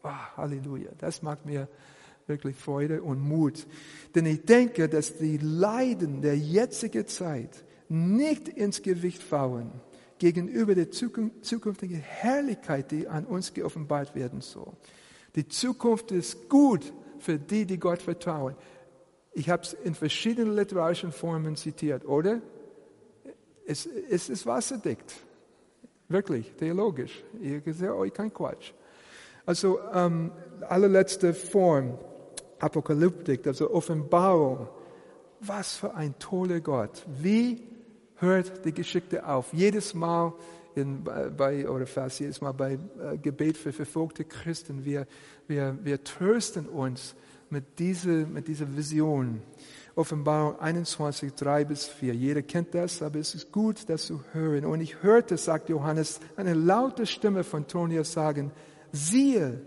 Oh, 0.02 0.10
Halleluja, 0.36 0.90
das 0.98 1.22
macht 1.22 1.46
mir 1.46 1.68
wirklich 2.26 2.56
Freude 2.56 3.02
und 3.02 3.20
Mut. 3.20 3.66
Denn 4.14 4.26
ich 4.26 4.42
denke, 4.44 4.90
dass 4.90 5.16
die 5.16 5.38
Leiden 5.38 6.20
der 6.20 6.36
jetzigen 6.36 7.06
Zeit 7.06 7.64
nicht 7.88 8.48
ins 8.48 8.82
Gewicht 8.82 9.22
fallen 9.22 9.70
gegenüber 10.18 10.74
der 10.74 10.90
zukünftigen 10.90 12.00
Herrlichkeit, 12.00 12.90
die 12.90 13.08
an 13.08 13.24
uns 13.24 13.52
geoffenbart 13.52 14.14
werden 14.14 14.40
soll. 14.40 14.72
Die 15.34 15.48
Zukunft 15.48 16.12
ist 16.12 16.48
gut 16.48 16.92
für 17.18 17.38
die, 17.38 17.66
die 17.66 17.78
Gott 17.78 18.02
vertrauen. 18.02 18.54
Ich 19.32 19.50
habe 19.50 19.62
es 19.62 19.72
in 19.72 19.94
verschiedenen 19.94 20.54
literarischen 20.54 21.10
Formen 21.10 21.56
zitiert, 21.56 22.04
oder? 22.04 22.40
Es, 23.66 23.86
es 23.86 24.28
ist 24.28 24.46
wasserdicht. 24.46 25.04
Wirklich, 26.08 26.52
theologisch. 26.58 27.24
Ich 27.40 27.62
sehe 27.74 27.94
euch 27.94 28.12
kein 28.12 28.32
Quatsch. 28.32 28.72
Also, 29.46 29.80
ähm, 29.92 30.30
allerletzte 30.68 31.34
Form, 31.34 31.98
Apokalyptik, 32.60 33.46
also 33.46 33.70
Offenbarung. 33.72 34.68
Was 35.40 35.76
für 35.76 35.94
ein 35.94 36.18
toller 36.18 36.60
Gott. 36.60 37.04
Wie 37.20 37.62
hört 38.16 38.64
die 38.64 38.72
Geschichte 38.72 39.26
auf. 39.26 39.52
Jedes 39.52 39.94
Mal 39.94 40.32
in, 40.74 41.04
bei, 41.04 41.68
oder 41.68 41.86
fast 41.86 42.20
jedes 42.20 42.40
Mal 42.40 42.52
bei 42.52 42.72
äh, 42.72 43.16
Gebet 43.18 43.56
für 43.56 43.72
verfolgte 43.72 44.24
Christen, 44.24 44.84
wir, 44.84 45.06
wir, 45.46 45.78
wir 45.82 46.02
trösten 46.02 46.66
uns 46.66 47.14
mit 47.50 47.78
dieser, 47.78 48.26
mit 48.26 48.48
dieser 48.48 48.76
Vision. 48.76 49.40
Offenbarung 49.96 50.58
21, 50.58 51.34
3 51.34 51.64
bis 51.66 51.86
4. 51.86 52.14
Jeder 52.14 52.42
kennt 52.42 52.74
das, 52.74 53.00
aber 53.00 53.20
es 53.20 53.34
ist 53.34 53.52
gut, 53.52 53.88
das 53.88 54.06
zu 54.06 54.20
hören. 54.32 54.64
Und 54.64 54.80
ich 54.80 55.02
hörte, 55.02 55.36
sagt 55.36 55.68
Johannes, 55.68 56.18
eine 56.36 56.54
laute 56.54 57.06
Stimme 57.06 57.44
von 57.44 57.68
Tonia 57.68 58.02
sagen, 58.02 58.50
siehe, 58.90 59.60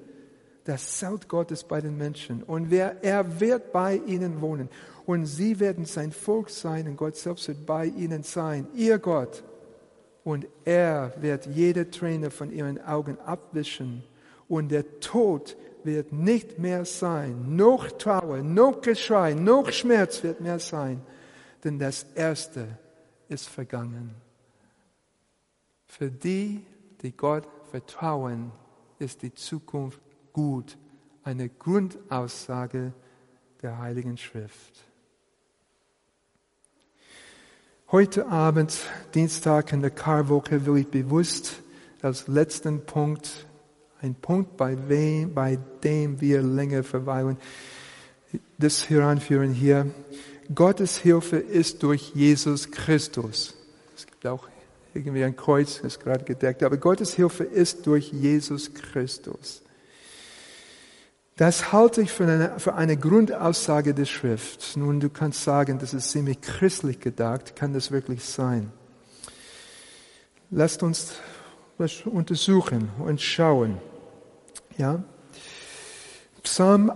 das 0.67 0.97
Zelt 0.97 1.29
Gottes 1.29 1.63
bei 1.63 1.79
den 1.79 1.97
Menschen. 1.97 2.43
Und 2.43 2.69
wer, 2.69 3.01
er 3.01 3.39
wird 3.39 3.71
bei 3.71 4.01
ihnen 4.05 4.41
wohnen. 4.41 4.69
Und 5.05 5.25
sie 5.25 5.59
werden 5.61 5.85
sein 5.85 6.11
Volk 6.11 6.49
sein 6.49 6.87
und 6.89 6.97
Gott 6.97 7.15
selbst 7.15 7.47
wird 7.47 7.65
bei 7.65 7.85
ihnen 7.85 8.23
sein, 8.23 8.67
ihr 8.75 8.99
Gott. 8.99 9.43
Und 10.25 10.45
er 10.65 11.13
wird 11.21 11.45
jede 11.45 11.89
Träne 11.89 12.31
von 12.31 12.51
ihren 12.51 12.83
Augen 12.83 13.17
abwischen. 13.19 14.03
Und 14.49 14.69
der 14.69 14.99
Tod 14.99 15.55
wird 15.85 16.11
nicht 16.11 16.59
mehr 16.59 16.83
sein, 16.83 17.55
noch 17.55 17.89
Trauer, 17.91 18.39
noch 18.39 18.81
Geschrei, 18.81 19.33
noch 19.33 19.71
Schmerz 19.71 20.21
wird 20.21 20.41
mehr 20.41 20.59
sein, 20.59 21.01
denn 21.63 21.79
das 21.79 22.05
Erste 22.13 22.67
ist 23.29 23.47
vergangen. 23.47 24.13
Für 25.85 26.11
die, 26.11 26.65
die 27.01 27.15
Gott 27.15 27.47
vertrauen, 27.71 28.51
ist 28.99 29.21
die 29.21 29.33
Zukunft 29.33 30.01
gut. 30.37 30.77
Eine 31.23 31.49
Grundaussage 31.49 32.93
der 33.63 33.79
Heiligen 33.79 34.17
Schrift. 34.17 34.85
Heute 37.91 38.27
Abend, 38.27 38.77
Dienstag 39.15 39.73
in 39.73 39.81
der 39.81 39.89
Karwoche, 39.89 40.67
will 40.67 40.77
ich 40.77 40.87
bewusst 40.89 41.63
als 42.03 42.27
letzten 42.27 42.85
Punkt, 42.85 43.47
ein 43.99 44.13
Punkt, 44.13 44.57
bei, 44.57 44.77
wem, 44.87 45.33
bei 45.33 45.57
dem 45.83 46.21
wir 46.21 46.43
länger 46.43 46.83
verweilen, 46.83 47.37
das 48.59 48.87
heranführen 48.91 49.53
hier. 49.53 49.89
Gottes 50.53 50.99
Hilfe 50.99 51.37
ist 51.37 51.81
durch 51.81 52.11
Jesus 52.13 52.69
Christus. 52.69 53.55
Es 53.95 54.05
gibt 54.05 54.27
auch 54.27 54.47
irgendwie 54.93 55.23
ein 55.23 55.35
Kreuz, 55.35 55.77
das 55.77 55.95
ist 55.95 55.99
gerade 55.99 56.25
gedeckt, 56.25 56.61
aber 56.61 56.77
Gottes 56.77 57.15
Hilfe 57.15 57.43
ist 57.43 57.87
durch 57.87 58.11
Jesus 58.11 58.71
Christus. 58.75 59.63
Das 61.37 61.71
halte 61.71 62.01
ich 62.01 62.11
für 62.11 62.23
eine, 62.23 62.59
für 62.59 62.73
eine 62.73 62.97
Grundaussage 62.97 63.93
der 63.93 64.05
Schrift. 64.05 64.75
Nun, 64.75 64.99
du 64.99 65.09
kannst 65.09 65.43
sagen, 65.43 65.77
das 65.77 65.93
ist 65.93 66.09
ziemlich 66.09 66.41
christlich 66.41 66.99
gedacht. 66.99 67.55
Kann 67.55 67.73
das 67.73 67.91
wirklich 67.91 68.25
sein? 68.25 68.71
Lasst 70.49 70.81
uns 70.81 71.13
das 71.77 72.01
untersuchen 72.05 72.89
und 72.97 73.21
schauen. 73.21 73.77
Ja? 74.79 75.03
Psalm 76.41 76.91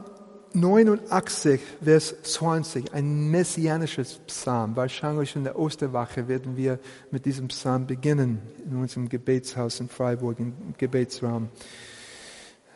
89, 0.54 1.62
Vers 1.84 2.16
20, 2.24 2.96
ein 2.96 3.30
messianisches 3.30 4.20
Psalm. 4.26 4.76
Wahrscheinlich 4.76 5.36
in 5.36 5.44
der 5.44 5.58
Osterwache 5.60 6.28
werden 6.28 6.58
wir 6.58 6.80
mit 7.12 7.26
diesem 7.26 7.48
Psalm 7.50 7.86
beginnen, 7.86 8.42
in 8.66 8.76
unserem 8.76 9.08
Gebetshaus 9.08 9.80
in 9.80 9.88
Freiburg, 9.88 10.40
im 10.40 10.74
Gebetsraum. 10.80 11.50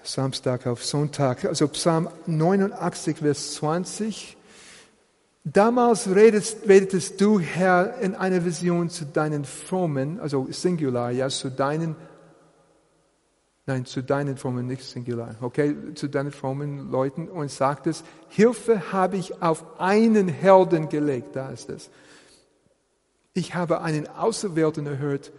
Samstag 0.07 0.67
auf 0.67 0.83
Sonntag. 0.83 1.45
Also 1.45 1.67
Psalm 1.67 2.09
89, 2.25 3.17
Vers 3.17 3.55
20. 3.55 4.37
Damals 5.43 6.09
redest, 6.13 6.67
redetest 6.67 7.21
du, 7.21 7.39
Herr, 7.39 7.99
in 7.99 8.15
einer 8.15 8.43
Vision 8.43 8.89
zu 8.89 9.05
deinen 9.05 9.45
frommen, 9.45 10.19
also 10.19 10.47
Singular, 10.49 11.11
ja, 11.11 11.29
zu 11.29 11.51
deinen, 11.51 11.95
nein, 13.67 13.85
zu 13.85 14.01
deinen 14.01 14.37
frommen, 14.37 14.65
nicht 14.65 14.83
Singular, 14.83 15.35
okay, 15.41 15.75
zu 15.93 16.07
deinen 16.07 16.31
frommen 16.31 16.89
Leuten 16.89 17.27
und 17.27 17.51
sagtest, 17.51 18.03
Hilfe 18.29 18.91
habe 18.91 19.17
ich 19.17 19.39
auf 19.43 19.79
einen 19.79 20.29
Helden 20.29 20.89
gelegt, 20.89 21.35
da 21.35 21.49
ist 21.49 21.69
es. 21.69 21.91
Ich 23.35 23.53
habe 23.53 23.81
einen 23.81 24.07
Auserwählten 24.07 24.87
erhört, 24.87 25.31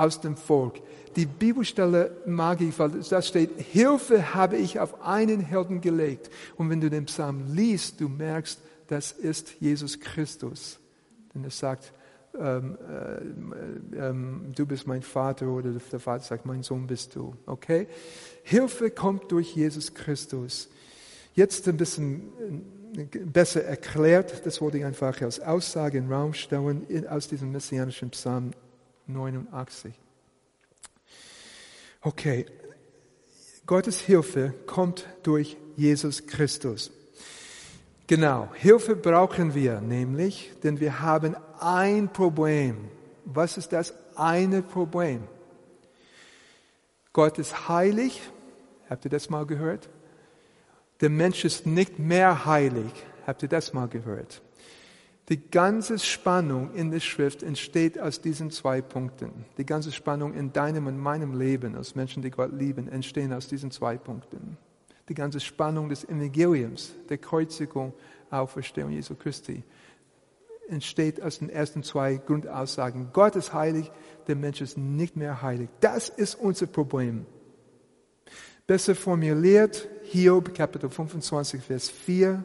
aus 0.00 0.20
dem 0.20 0.36
Volk. 0.36 0.80
Die 1.16 1.26
Bibelstelle 1.26 2.16
mag 2.24 2.60
ich, 2.60 2.78
weil 2.78 2.90
da 3.08 3.20
steht, 3.20 3.50
Hilfe 3.58 4.34
habe 4.34 4.56
ich 4.56 4.78
auf 4.78 5.02
einen 5.02 5.40
Helden 5.40 5.80
gelegt. 5.80 6.30
Und 6.56 6.70
wenn 6.70 6.80
du 6.80 6.88
den 6.88 7.06
Psalm 7.06 7.52
liest, 7.52 8.00
du 8.00 8.08
merkst, 8.08 8.60
das 8.86 9.12
ist 9.12 9.54
Jesus 9.60 9.98
Christus. 9.98 10.78
Denn 11.34 11.44
es 11.44 11.58
sagt, 11.58 11.92
ähm, 12.38 12.78
äh, 12.88 14.08
ähm, 14.08 14.52
du 14.54 14.66
bist 14.66 14.86
mein 14.86 15.02
Vater 15.02 15.48
oder 15.48 15.70
der 15.72 16.00
Vater 16.00 16.24
sagt, 16.24 16.46
mein 16.46 16.62
Sohn 16.62 16.86
bist 16.86 17.16
du. 17.16 17.34
Okay? 17.46 17.88
Hilfe 18.44 18.90
kommt 18.90 19.30
durch 19.32 19.54
Jesus 19.54 19.92
Christus. 19.92 20.68
Jetzt 21.34 21.68
ein 21.68 21.76
bisschen 21.76 22.22
äh, 22.96 23.18
besser 23.18 23.64
erklärt, 23.64 24.46
das 24.46 24.60
wollte 24.60 24.78
ich 24.78 24.84
einfach 24.84 25.20
als 25.22 25.40
Aussage 25.40 25.98
in 25.98 26.10
Raum 26.10 26.34
stellen 26.34 26.86
aus 27.08 27.28
diesem 27.28 27.50
messianischen 27.50 28.10
Psalm 28.10 28.52
89. 29.06 29.94
Okay, 32.02 32.46
Gottes 33.66 34.00
Hilfe 34.00 34.54
kommt 34.66 35.06
durch 35.22 35.56
Jesus 35.76 36.26
Christus. 36.26 36.90
Genau, 38.06 38.48
Hilfe 38.54 38.96
brauchen 38.96 39.54
wir 39.54 39.80
nämlich, 39.80 40.52
denn 40.64 40.80
wir 40.80 41.00
haben 41.00 41.36
ein 41.60 42.12
Problem. 42.12 42.88
Was 43.24 43.56
ist 43.56 43.72
das 43.72 43.94
eine 44.16 44.62
Problem? 44.62 45.22
Gott 47.12 47.38
ist 47.38 47.68
heilig. 47.68 48.20
Habt 48.88 49.04
ihr 49.04 49.10
das 49.10 49.30
mal 49.30 49.46
gehört? 49.46 49.88
Der 51.00 51.10
Mensch 51.10 51.44
ist 51.44 51.66
nicht 51.66 51.98
mehr 51.98 52.46
heilig. 52.46 52.92
Habt 53.26 53.42
ihr 53.42 53.48
das 53.48 53.72
mal 53.72 53.88
gehört? 53.88 54.42
Die 55.30 55.48
ganze 55.48 55.96
Spannung 56.00 56.74
in 56.74 56.90
der 56.90 56.98
Schrift 56.98 57.44
entsteht 57.44 58.00
aus 58.00 58.20
diesen 58.20 58.50
zwei 58.50 58.82
Punkten. 58.82 59.44
Die 59.58 59.64
ganze 59.64 59.92
Spannung 59.92 60.34
in 60.34 60.52
deinem 60.52 60.88
und 60.88 60.98
meinem 60.98 61.38
Leben 61.38 61.76
als 61.76 61.94
Menschen, 61.94 62.20
die 62.20 62.32
Gott 62.32 62.50
lieben, 62.52 62.88
entstehen 62.88 63.32
aus 63.32 63.46
diesen 63.46 63.70
zwei 63.70 63.96
Punkten. 63.96 64.58
Die 65.08 65.14
ganze 65.14 65.38
Spannung 65.38 65.88
des 65.88 66.02
Evangeliums, 66.04 66.96
der 67.08 67.18
Kreuzigung, 67.18 67.92
Auferstehung 68.28 68.90
Jesu 68.90 69.14
Christi, 69.14 69.62
entsteht 70.68 71.22
aus 71.22 71.38
den 71.38 71.48
ersten 71.48 71.84
zwei 71.84 72.16
Grundaussagen. 72.16 73.10
Gott 73.12 73.36
ist 73.36 73.52
heilig, 73.52 73.92
der 74.26 74.34
Mensch 74.34 74.60
ist 74.60 74.78
nicht 74.78 75.14
mehr 75.14 75.42
heilig. 75.42 75.68
Das 75.78 76.08
ist 76.08 76.34
unser 76.34 76.66
Problem. 76.66 77.24
Besser 78.66 78.96
formuliert, 78.96 79.88
Hiob, 80.04 80.54
Kapitel 80.54 80.90
25, 80.90 81.62
Vers 81.62 81.88
4, 81.88 82.44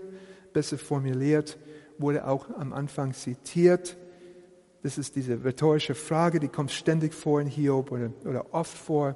besser 0.53 0.77
formuliert, 0.77 1.57
wurde 1.97 2.27
auch 2.27 2.49
am 2.57 2.73
Anfang 2.73 3.13
zitiert. 3.13 3.97
Das 4.83 4.97
ist 4.97 5.15
diese 5.15 5.43
rhetorische 5.43 5.95
Frage, 5.95 6.39
die 6.39 6.47
kommt 6.47 6.71
ständig 6.71 7.13
vor 7.13 7.41
in 7.41 7.47
Hiob 7.47 7.91
oder, 7.91 8.11
oder 8.23 8.53
oft 8.53 8.77
vor. 8.77 9.15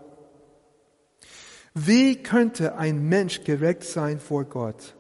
Wie 1.76 2.22
könnte 2.24 2.76
ein 2.76 3.08
Mensch 3.08 3.44
gerecht 3.44 3.84
sein 3.84 4.20
vor 4.20 4.46
Gott? 4.46 4.96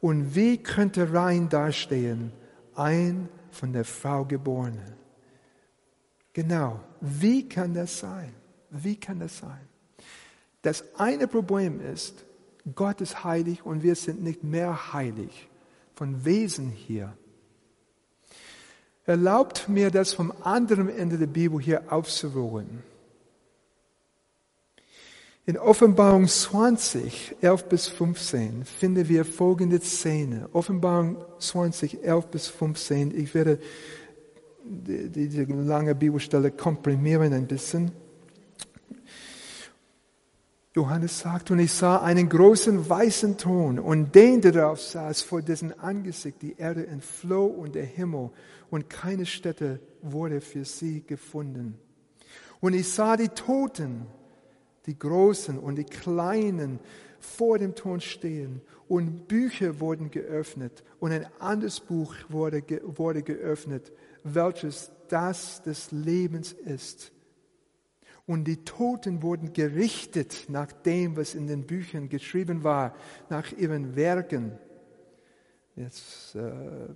Und 0.00 0.34
wie 0.34 0.58
könnte 0.58 1.12
rein 1.12 1.48
dastehen 1.48 2.32
ein 2.74 3.28
von 3.52 3.72
der 3.72 3.84
Frau 3.84 4.24
geborener? 4.24 4.96
Genau, 6.32 6.80
wie 7.00 7.48
kann 7.48 7.74
das 7.74 8.00
sein? 8.00 8.34
Wie 8.70 8.96
kann 8.96 9.20
das 9.20 9.38
sein? 9.38 9.68
Das 10.62 10.84
eine 10.96 11.28
Problem 11.28 11.80
ist, 11.80 12.24
Gott 12.74 13.00
ist 13.00 13.22
heilig 13.22 13.64
und 13.64 13.82
wir 13.82 13.94
sind 13.94 14.22
nicht 14.22 14.42
mehr 14.42 14.92
heilig 14.92 15.48
von 15.94 16.24
Wesen 16.24 16.70
hier. 16.70 17.16
Erlaubt 19.04 19.68
mir 19.68 19.90
das 19.90 20.14
vom 20.14 20.32
anderen 20.42 20.88
Ende 20.88 21.18
der 21.18 21.26
Bibel 21.26 21.60
hier 21.60 21.92
aufzurollen. 21.92 22.82
In 25.44 25.58
Offenbarung 25.58 26.28
20, 26.28 27.34
11 27.40 27.64
bis 27.64 27.88
15 27.88 28.64
finden 28.64 29.08
wir 29.08 29.24
folgende 29.24 29.80
Szene. 29.80 30.48
Offenbarung 30.52 31.16
20, 31.40 32.04
11 32.04 32.26
bis 32.26 32.46
15. 32.46 33.18
Ich 33.18 33.34
werde 33.34 33.58
diese 34.64 35.42
lange 35.44 35.96
Bibelstelle 35.96 36.52
komprimieren 36.52 37.32
ein 37.32 37.48
bisschen. 37.48 37.90
Johannes 40.74 41.18
sagt, 41.18 41.50
und 41.50 41.58
ich 41.58 41.72
sah 41.72 41.98
einen 41.98 42.30
großen 42.30 42.88
weißen 42.88 43.36
Thron 43.36 43.78
und 43.78 44.14
den, 44.14 44.40
der 44.40 44.52
darauf 44.52 44.80
saß, 44.80 45.20
vor 45.20 45.42
dessen 45.42 45.78
Angesicht 45.78 46.40
die 46.40 46.56
Erde 46.56 46.86
entfloh 46.86 47.44
und 47.44 47.74
der 47.74 47.84
Himmel 47.84 48.30
und 48.70 48.88
keine 48.88 49.26
Stätte 49.26 49.80
wurde 50.00 50.40
für 50.40 50.64
sie 50.64 51.02
gefunden. 51.02 51.78
Und 52.60 52.72
ich 52.72 52.88
sah 52.88 53.18
die 53.18 53.28
Toten, 53.28 54.06
die 54.86 54.98
Großen 54.98 55.58
und 55.58 55.76
die 55.76 55.84
Kleinen 55.84 56.80
vor 57.20 57.58
dem 57.58 57.74
Thron 57.74 58.00
stehen 58.00 58.62
und 58.88 59.28
Bücher 59.28 59.78
wurden 59.78 60.10
geöffnet 60.10 60.82
und 61.00 61.12
ein 61.12 61.26
anderes 61.38 61.80
Buch 61.80 62.14
wurde, 62.30 62.62
wurde 62.84 63.22
geöffnet, 63.22 63.92
welches 64.24 64.90
das 65.08 65.60
des 65.62 65.92
Lebens 65.92 66.52
ist. 66.52 67.12
Und 68.26 68.44
die 68.44 68.64
Toten 68.64 69.22
wurden 69.22 69.52
gerichtet 69.52 70.46
nach 70.48 70.70
dem, 70.72 71.16
was 71.16 71.34
in 71.34 71.46
den 71.46 71.66
Büchern 71.66 72.08
geschrieben 72.08 72.62
war, 72.62 72.94
nach 73.28 73.52
ihren 73.52 73.96
Werken. 73.96 74.52
Jetzt 75.74 76.36
äh, 76.36 76.94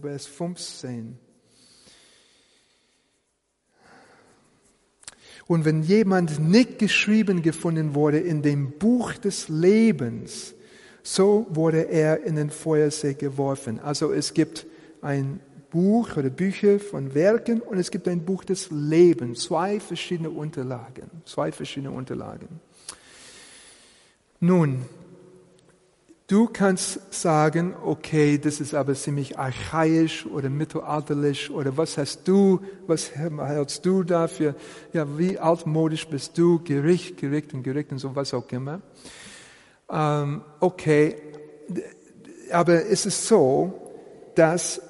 Vers 0.00 0.26
15. 0.26 1.18
Und 5.46 5.64
wenn 5.66 5.82
jemand 5.82 6.38
nicht 6.40 6.78
geschrieben 6.78 7.42
gefunden 7.42 7.94
wurde 7.94 8.18
in 8.18 8.40
dem 8.40 8.78
Buch 8.78 9.12
des 9.14 9.48
Lebens, 9.48 10.54
so 11.02 11.46
wurde 11.50 11.82
er 11.82 12.24
in 12.24 12.36
den 12.36 12.48
Feuersee 12.48 13.12
geworfen. 13.12 13.78
Also 13.78 14.12
es 14.12 14.32
gibt 14.32 14.66
ein 15.02 15.40
Buch 15.74 16.16
oder 16.16 16.30
Bücher 16.30 16.78
von 16.78 17.14
Werken 17.14 17.60
und 17.60 17.78
es 17.78 17.90
gibt 17.90 18.06
ein 18.06 18.24
Buch 18.24 18.44
des 18.44 18.70
Lebens. 18.70 19.40
Zwei 19.40 19.80
verschiedene 19.80 20.30
Unterlagen. 20.30 21.10
Zwei 21.24 21.50
verschiedene 21.50 21.90
Unterlagen. 21.90 22.60
Nun, 24.38 24.82
du 26.28 26.46
kannst 26.46 27.12
sagen, 27.12 27.74
okay, 27.84 28.38
das 28.38 28.60
ist 28.60 28.72
aber 28.72 28.94
ziemlich 28.94 29.36
archaisch 29.36 30.26
oder 30.26 30.48
mittelalterlich 30.48 31.50
oder 31.50 31.76
was 31.76 31.98
hast 31.98 32.28
du, 32.28 32.60
was 32.86 33.10
hältst 33.16 33.84
du 33.84 34.04
dafür? 34.04 34.54
Ja, 34.92 35.18
wie 35.18 35.40
altmodisch 35.40 36.06
bist 36.06 36.38
du? 36.38 36.60
Gericht, 36.62 37.16
Gericht 37.16 37.52
und 37.52 37.64
Gericht 37.64 37.90
und 37.90 37.98
so 37.98 38.14
was 38.14 38.32
auch 38.32 38.48
immer. 38.52 38.80
Ähm, 39.90 40.42
okay, 40.60 41.16
aber 42.52 42.86
es 42.86 43.06
ist 43.06 43.26
so, 43.26 43.74
dass 44.36 44.80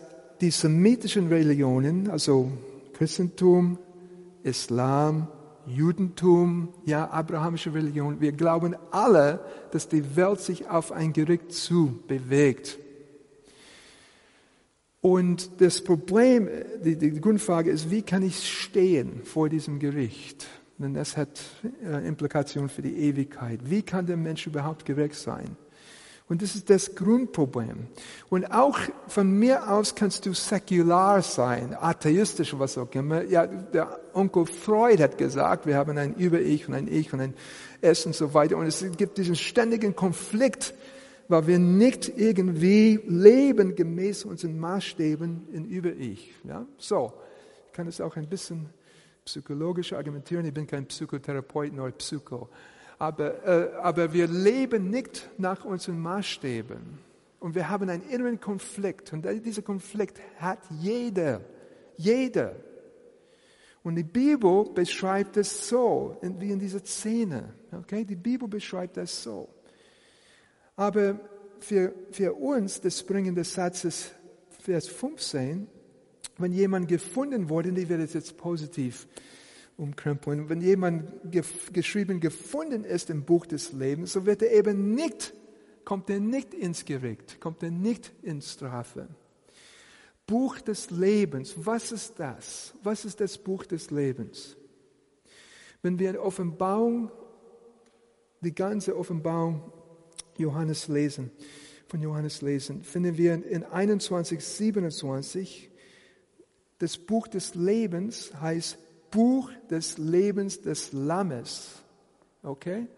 die 0.44 0.50
semitischen 0.50 1.28
Religionen, 1.28 2.10
also 2.10 2.52
Christentum, 2.92 3.78
Islam, 4.42 5.26
Judentum, 5.66 6.68
ja, 6.84 7.08
abrahamische 7.08 7.72
Religion, 7.72 8.20
wir 8.20 8.32
glauben 8.32 8.76
alle, 8.90 9.40
dass 9.70 9.88
die 9.88 10.16
Welt 10.16 10.40
sich 10.40 10.68
auf 10.68 10.92
ein 10.92 11.14
Gericht 11.14 11.50
zu 11.52 11.98
bewegt. 12.06 12.78
Und 15.00 15.62
das 15.62 15.82
Problem, 15.82 16.46
die, 16.84 16.96
die 16.96 17.18
Grundfrage 17.22 17.70
ist, 17.70 17.90
wie 17.90 18.02
kann 18.02 18.22
ich 18.22 18.46
stehen 18.46 19.22
vor 19.24 19.48
diesem 19.48 19.78
Gericht? 19.78 20.46
Denn 20.76 20.92
das 20.92 21.16
hat 21.16 21.40
äh, 21.82 22.06
Implikationen 22.06 22.68
für 22.68 22.82
die 22.82 22.98
Ewigkeit. 22.98 23.60
Wie 23.64 23.80
kann 23.80 24.04
der 24.04 24.18
Mensch 24.18 24.46
überhaupt 24.46 24.84
gerecht 24.84 25.14
sein? 25.14 25.56
Und 26.26 26.40
das 26.40 26.54
ist 26.54 26.70
das 26.70 26.94
Grundproblem. 26.94 27.86
Und 28.30 28.46
auch 28.46 28.78
von 29.08 29.30
mir 29.38 29.70
aus 29.70 29.94
kannst 29.94 30.24
du 30.24 30.32
säkular 30.32 31.20
sein, 31.20 31.74
atheistisch, 31.74 32.58
was 32.58 32.78
auch 32.78 32.90
immer. 32.94 33.24
Ja, 33.24 33.46
der 33.46 34.00
Onkel 34.14 34.46
Freud 34.46 35.02
hat 35.02 35.18
gesagt, 35.18 35.66
wir 35.66 35.76
haben 35.76 35.98
ein 35.98 36.14
Über-Ich 36.14 36.66
und 36.66 36.74
ein 36.74 36.88
Ich 36.88 37.12
und 37.12 37.20
ein 37.20 37.34
Es 37.82 38.06
und 38.06 38.14
so 38.14 38.32
weiter. 38.32 38.56
Und 38.56 38.66
es 38.66 38.84
gibt 38.96 39.18
diesen 39.18 39.36
ständigen 39.36 39.94
Konflikt, 39.94 40.72
weil 41.28 41.46
wir 41.46 41.58
nicht 41.58 42.10
irgendwie 42.16 43.00
leben 43.06 43.74
gemäß 43.74 44.24
unseren 44.24 44.58
Maßstäben 44.58 45.48
in 45.52 45.66
Über-Ich. 45.66 46.32
Ja? 46.44 46.66
So, 46.78 47.12
ich 47.66 47.72
kann 47.74 47.86
es 47.86 48.00
auch 48.00 48.16
ein 48.16 48.28
bisschen 48.28 48.70
psychologisch 49.26 49.92
argumentieren. 49.92 50.46
Ich 50.46 50.54
bin 50.54 50.66
kein 50.66 50.86
Psychotherapeut, 50.86 51.74
nur 51.74 51.90
Psycho 51.90 52.48
aber, 52.98 53.44
äh, 53.44 53.72
aber 53.76 54.12
wir 54.12 54.26
leben 54.26 54.90
nicht 54.90 55.28
nach 55.38 55.64
unseren 55.64 56.00
Maßstäben. 56.00 57.04
Und 57.40 57.54
wir 57.54 57.68
haben 57.68 57.88
einen 57.90 58.08
inneren 58.08 58.40
Konflikt. 58.40 59.12
Und 59.12 59.26
dieser 59.44 59.62
Konflikt 59.62 60.20
hat 60.38 60.60
jeder. 60.80 61.42
Jeder. 61.96 62.56
Und 63.82 63.96
die 63.96 64.02
Bibel 64.02 64.64
beschreibt 64.74 65.36
es 65.36 65.68
so, 65.68 66.16
wie 66.22 66.50
in 66.50 66.58
dieser 66.58 66.82
Szene. 66.82 67.52
Okay? 67.70 68.04
Die 68.04 68.16
Bibel 68.16 68.48
beschreibt 68.48 68.96
das 68.96 69.22
so. 69.22 69.48
Aber 70.74 71.20
für, 71.60 71.92
für 72.10 72.32
uns, 72.32 72.80
der 72.80 72.90
springende 72.90 73.44
Satz 73.44 73.84
ist 73.84 74.14
Vers 74.60 74.88
15, 74.88 75.66
wenn 76.38 76.52
jemand 76.52 76.88
gefunden 76.88 77.48
wurde, 77.48 77.68
ich 77.68 77.88
werde 77.88 78.04
es 78.04 78.14
jetzt 78.14 78.36
positiv 78.38 79.06
umkrempeln, 79.76 80.48
wenn 80.48 80.60
jemand 80.60 81.10
geschrieben 81.72 82.20
gefunden 82.20 82.84
ist 82.84 83.10
im 83.10 83.24
Buch 83.24 83.46
des 83.46 83.72
Lebens, 83.72 84.12
so 84.12 84.26
wird 84.26 84.42
er 84.42 84.52
eben 84.52 84.94
nicht, 84.94 85.34
kommt 85.84 86.08
er 86.10 86.20
nicht 86.20 86.54
ins 86.54 86.84
Gericht, 86.84 87.40
kommt 87.40 87.62
er 87.62 87.70
nicht 87.70 88.12
in 88.22 88.40
Strafe. 88.40 89.08
Buch 90.26 90.60
des 90.60 90.90
Lebens, 90.90 91.54
was 91.56 91.92
ist 91.92 92.18
das? 92.18 92.74
Was 92.82 93.04
ist 93.04 93.20
das 93.20 93.36
Buch 93.36 93.66
des 93.66 93.90
Lebens? 93.90 94.56
Wenn 95.82 95.98
wir 95.98 96.10
in 96.10 96.16
Offenbarung, 96.16 97.10
die 98.40 98.54
ganze 98.54 98.96
Offenbarung 98.96 99.70
Johannes 100.38 100.88
lesen, 100.88 101.30
von 101.88 102.00
Johannes 102.00 102.40
lesen, 102.40 102.82
finden 102.82 103.18
wir 103.18 103.34
in 103.44 103.64
21, 103.64 104.40
27, 104.42 105.70
das 106.78 106.96
Buch 106.96 107.28
des 107.28 107.54
Lebens 107.54 108.32
heißt 108.40 108.78
Buch 109.14 109.48
des 109.70 109.96
Lebens 109.96 110.60
des 110.60 110.92
Lammes. 110.92 111.84
Okay? 112.42 112.88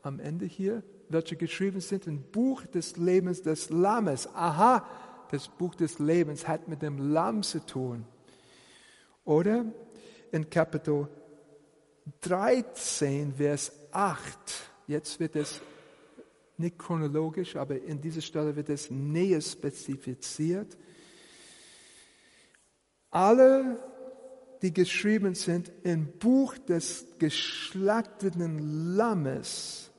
Am 0.00 0.18
Ende 0.20 0.46
hier, 0.46 0.82
welche 1.10 1.36
geschrieben 1.36 1.80
sind, 1.80 2.06
ein 2.06 2.22
Buch 2.22 2.64
des 2.64 2.96
Lebens 2.96 3.42
des 3.42 3.68
Lammes. 3.68 4.26
Aha, 4.34 4.88
das 5.30 5.48
Buch 5.48 5.74
des 5.74 5.98
Lebens 5.98 6.48
hat 6.48 6.66
mit 6.66 6.80
dem 6.80 7.12
Lamm 7.12 7.42
zu 7.42 7.64
tun. 7.64 8.06
Oder 9.26 9.66
in 10.32 10.48
Kapitel 10.48 11.08
13, 12.22 13.34
Vers 13.34 13.70
8. 13.92 14.26
Jetzt 14.86 15.20
wird 15.20 15.36
es 15.36 15.60
nicht 16.56 16.78
chronologisch, 16.78 17.54
aber 17.54 17.78
in 17.82 18.00
dieser 18.00 18.22
Stelle 18.22 18.56
wird 18.56 18.70
es 18.70 18.90
näher 18.90 19.42
spezifiziert. 19.42 20.78
Alle 23.10 23.78
die 24.66 24.74
geschrieben 24.74 25.36
sind 25.36 25.70
im 25.84 26.06
Buch 26.18 26.58
des 26.58 27.06
geschlachteten 27.20 28.96
Lammes, 28.96 29.92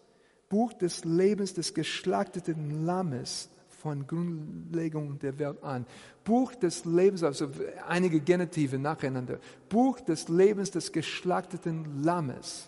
Buch 0.49 0.73
des 0.73 1.05
Lebens 1.05 1.53
des 1.53 1.73
geschlachteten 1.73 2.85
Lammes 2.85 3.49
von 3.69 4.05
Grundlegung 4.05 5.19
der 5.19 5.39
Welt 5.39 5.63
an. 5.63 5.85
Buch 6.25 6.53
des 6.53 6.83
Lebens, 6.83 7.23
also 7.23 7.49
einige 7.87 8.19
Genitive 8.19 8.77
nacheinander. 8.77 9.39
Buch 9.69 10.01
des 10.01 10.27
Lebens 10.27 10.71
des 10.71 10.91
geschlachteten 10.91 12.03
Lammes. 12.03 12.67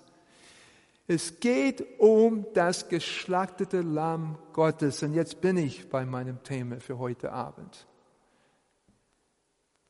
Es 1.06 1.38
geht 1.42 2.00
um 2.00 2.46
das 2.54 2.88
geschlachtete 2.88 3.82
Lamm 3.82 4.38
Gottes. 4.54 5.04
Und 5.04 5.16
jetzt 5.16 5.42
bin 5.42 5.58
ich 5.58 5.90
bei 5.90 6.06
meinem 6.06 6.42
Thema 6.44 6.80
für 6.80 6.98
heute 6.98 7.34
Abend. 7.34 7.88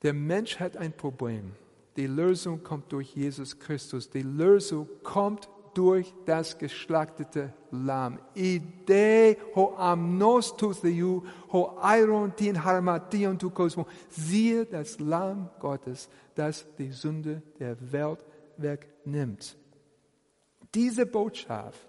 Der 0.02 0.14
Mensch 0.14 0.60
hat 0.60 0.76
ein 0.76 0.94
Problem. 0.94 1.52
Die 1.96 2.08
Lösung 2.08 2.64
kommt 2.64 2.92
durch 2.92 3.16
Jesus 3.16 3.60
Christus. 3.60 4.10
Die 4.10 4.22
Lösung 4.22 4.88
kommt 5.04 5.50
durch 5.74 6.14
das 6.26 6.58
geschlachtete 6.58 7.54
Lamm. 7.72 8.20
Ide 8.36 9.38
ho 9.56 9.76
amnos 9.78 10.56
tu 10.58 10.74
theou, 10.74 11.24
ho 11.52 11.78
iron 11.82 12.36
tin 12.36 12.64
harmation 12.64 13.38
tu 13.38 13.50
cosmo. 13.50 13.88
Siehe 14.10 14.66
das 14.66 15.00
Lamm 15.00 15.50
Gottes, 15.60 16.10
das 16.36 16.66
die 16.78 16.92
Sünde 16.92 17.42
der 17.60 17.78
Welt 17.92 18.26
wegnimmt. 18.58 19.58
Diese 20.74 21.06
Botschaft, 21.06 21.88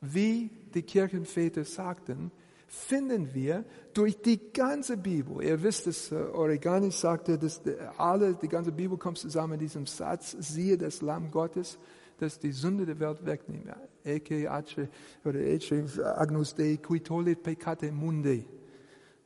wie 0.00 0.50
die 0.74 0.82
Kirchenväter 0.82 1.64
sagten, 1.64 2.32
finden 2.72 3.34
wir 3.34 3.66
durch 3.92 4.22
die 4.22 4.50
ganze 4.50 4.96
Bibel. 4.96 5.44
Ihr 5.44 5.62
wisst 5.62 5.86
es, 5.86 6.10
äh, 6.10 6.14
Oregani 6.14 6.90
sagte, 6.90 7.38
dass 7.38 7.60
alle, 7.98 8.34
die 8.34 8.48
ganze 8.48 8.72
Bibel 8.72 8.96
kommt 8.96 9.18
zusammen 9.18 9.54
in 9.54 9.58
diesem 9.60 9.86
Satz, 9.86 10.34
siehe 10.40 10.78
das 10.78 11.02
Lamm 11.02 11.30
Gottes, 11.30 11.78
das 12.18 12.38
die 12.38 12.52
Sünde 12.52 12.86
der 12.86 12.98
Welt 12.98 13.26
wegnimmt. 13.26 13.70
Eke, 14.02 14.50
ace, 14.50 14.88
oder 15.22 15.40
ece, 15.40 16.00
agnus 16.16 16.54
Dei, 16.54 16.78
qui 16.78 17.00
tollit 17.00 17.42
peccate 17.42 17.92
mundi. 17.92 18.46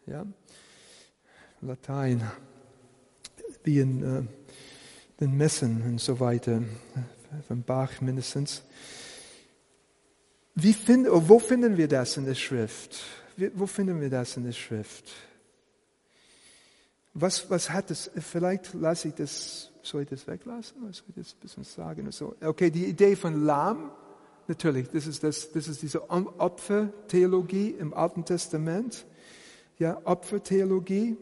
Ja? 0.06 0.26
Latein. 1.60 2.22
Wie 3.62 3.78
in 3.78 4.02
äh, 4.02 4.22
den 5.20 5.36
Messen 5.36 5.82
und 5.82 6.00
so 6.00 6.18
weiter, 6.18 6.62
von 7.46 7.62
Bach 7.62 8.00
mindestens. 8.00 8.64
Wie 10.56 10.72
find, 10.72 11.06
wo 11.08 11.38
finden 11.38 11.76
wir 11.76 11.86
das 11.86 12.16
in 12.16 12.24
der 12.24 12.34
Schrift? 12.34 12.98
Wo 13.54 13.66
finden 13.66 14.00
wir 14.00 14.10
das 14.10 14.36
in 14.36 14.44
der 14.44 14.52
Schrift? 14.52 15.12
Was, 17.14 17.48
was 17.50 17.70
hat 17.70 17.90
es, 17.90 18.10
vielleicht 18.18 18.74
lasse 18.74 19.08
ich 19.08 19.14
das, 19.14 19.70
soll 19.82 20.02
ich 20.02 20.08
das 20.08 20.26
weglassen 20.26 20.82
oder 20.82 20.92
soll 20.92 21.06
ich 21.08 21.14
das 21.14 21.34
ein 21.34 21.40
bisschen 21.40 21.64
sagen? 21.64 22.10
So, 22.12 22.34
okay, 22.42 22.70
die 22.70 22.84
Idee 22.84 23.16
von 23.16 23.44
Lamm, 23.44 23.90
natürlich, 24.48 24.88
das 24.90 25.06
ist, 25.06 25.22
das, 25.22 25.50
das 25.50 25.68
ist 25.68 25.80
diese 25.80 26.10
Opfertheologie 26.10 27.70
im 27.70 27.94
Alten 27.94 28.24
Testament. 28.24 29.06
Ja, 29.78 30.00
Opfertheologie. 30.04 31.16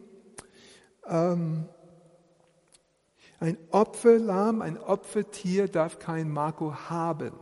Ähm, 1.07 1.65
ein 3.39 3.57
Opferlamm, 3.71 4.61
ein 4.61 4.77
Opfertier 4.77 5.67
darf 5.67 5.99
kein 5.99 6.29
Marco 6.29 6.73
haben. 6.89 7.33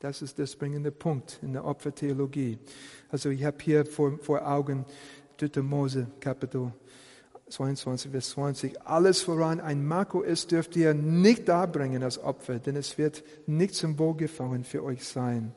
Das 0.00 0.20
ist 0.20 0.36
der 0.36 0.46
springende 0.46 0.92
Punkt 0.92 1.38
in 1.42 1.54
der 1.54 1.64
Opfertheologie. 1.64 2.58
Also 3.08 3.30
ich 3.30 3.44
habe 3.44 3.56
hier 3.62 3.86
vor, 3.86 4.18
vor 4.18 4.46
Augen 4.46 4.84
3. 5.38 5.62
Mose, 5.62 6.08
Kapitel 6.20 6.74
22, 7.48 8.10
Vers 8.10 8.28
20. 8.30 8.82
Alles 8.82 9.26
woran 9.26 9.58
ein 9.58 9.86
Marco 9.86 10.20
ist, 10.20 10.50
dürft 10.50 10.76
ihr 10.76 10.92
nicht 10.92 11.48
darbringen 11.48 12.02
als 12.02 12.18
Opfer, 12.18 12.58
denn 12.58 12.76
es 12.76 12.98
wird 12.98 13.24
nicht 13.46 13.74
zum 13.74 13.98
Wohlgefallen 13.98 14.64
für 14.64 14.84
euch 14.84 15.02
sein. 15.02 15.54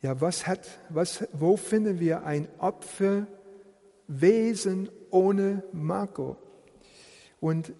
Ja, 0.00 0.20
was 0.20 0.46
hat, 0.46 0.68
was, 0.88 1.26
wo 1.32 1.56
finden 1.56 1.98
wir 1.98 2.24
ein 2.24 2.46
Opferwesen 2.58 3.26
ohne 5.10 5.64
Marco? 5.72 6.36
Und 7.40 7.72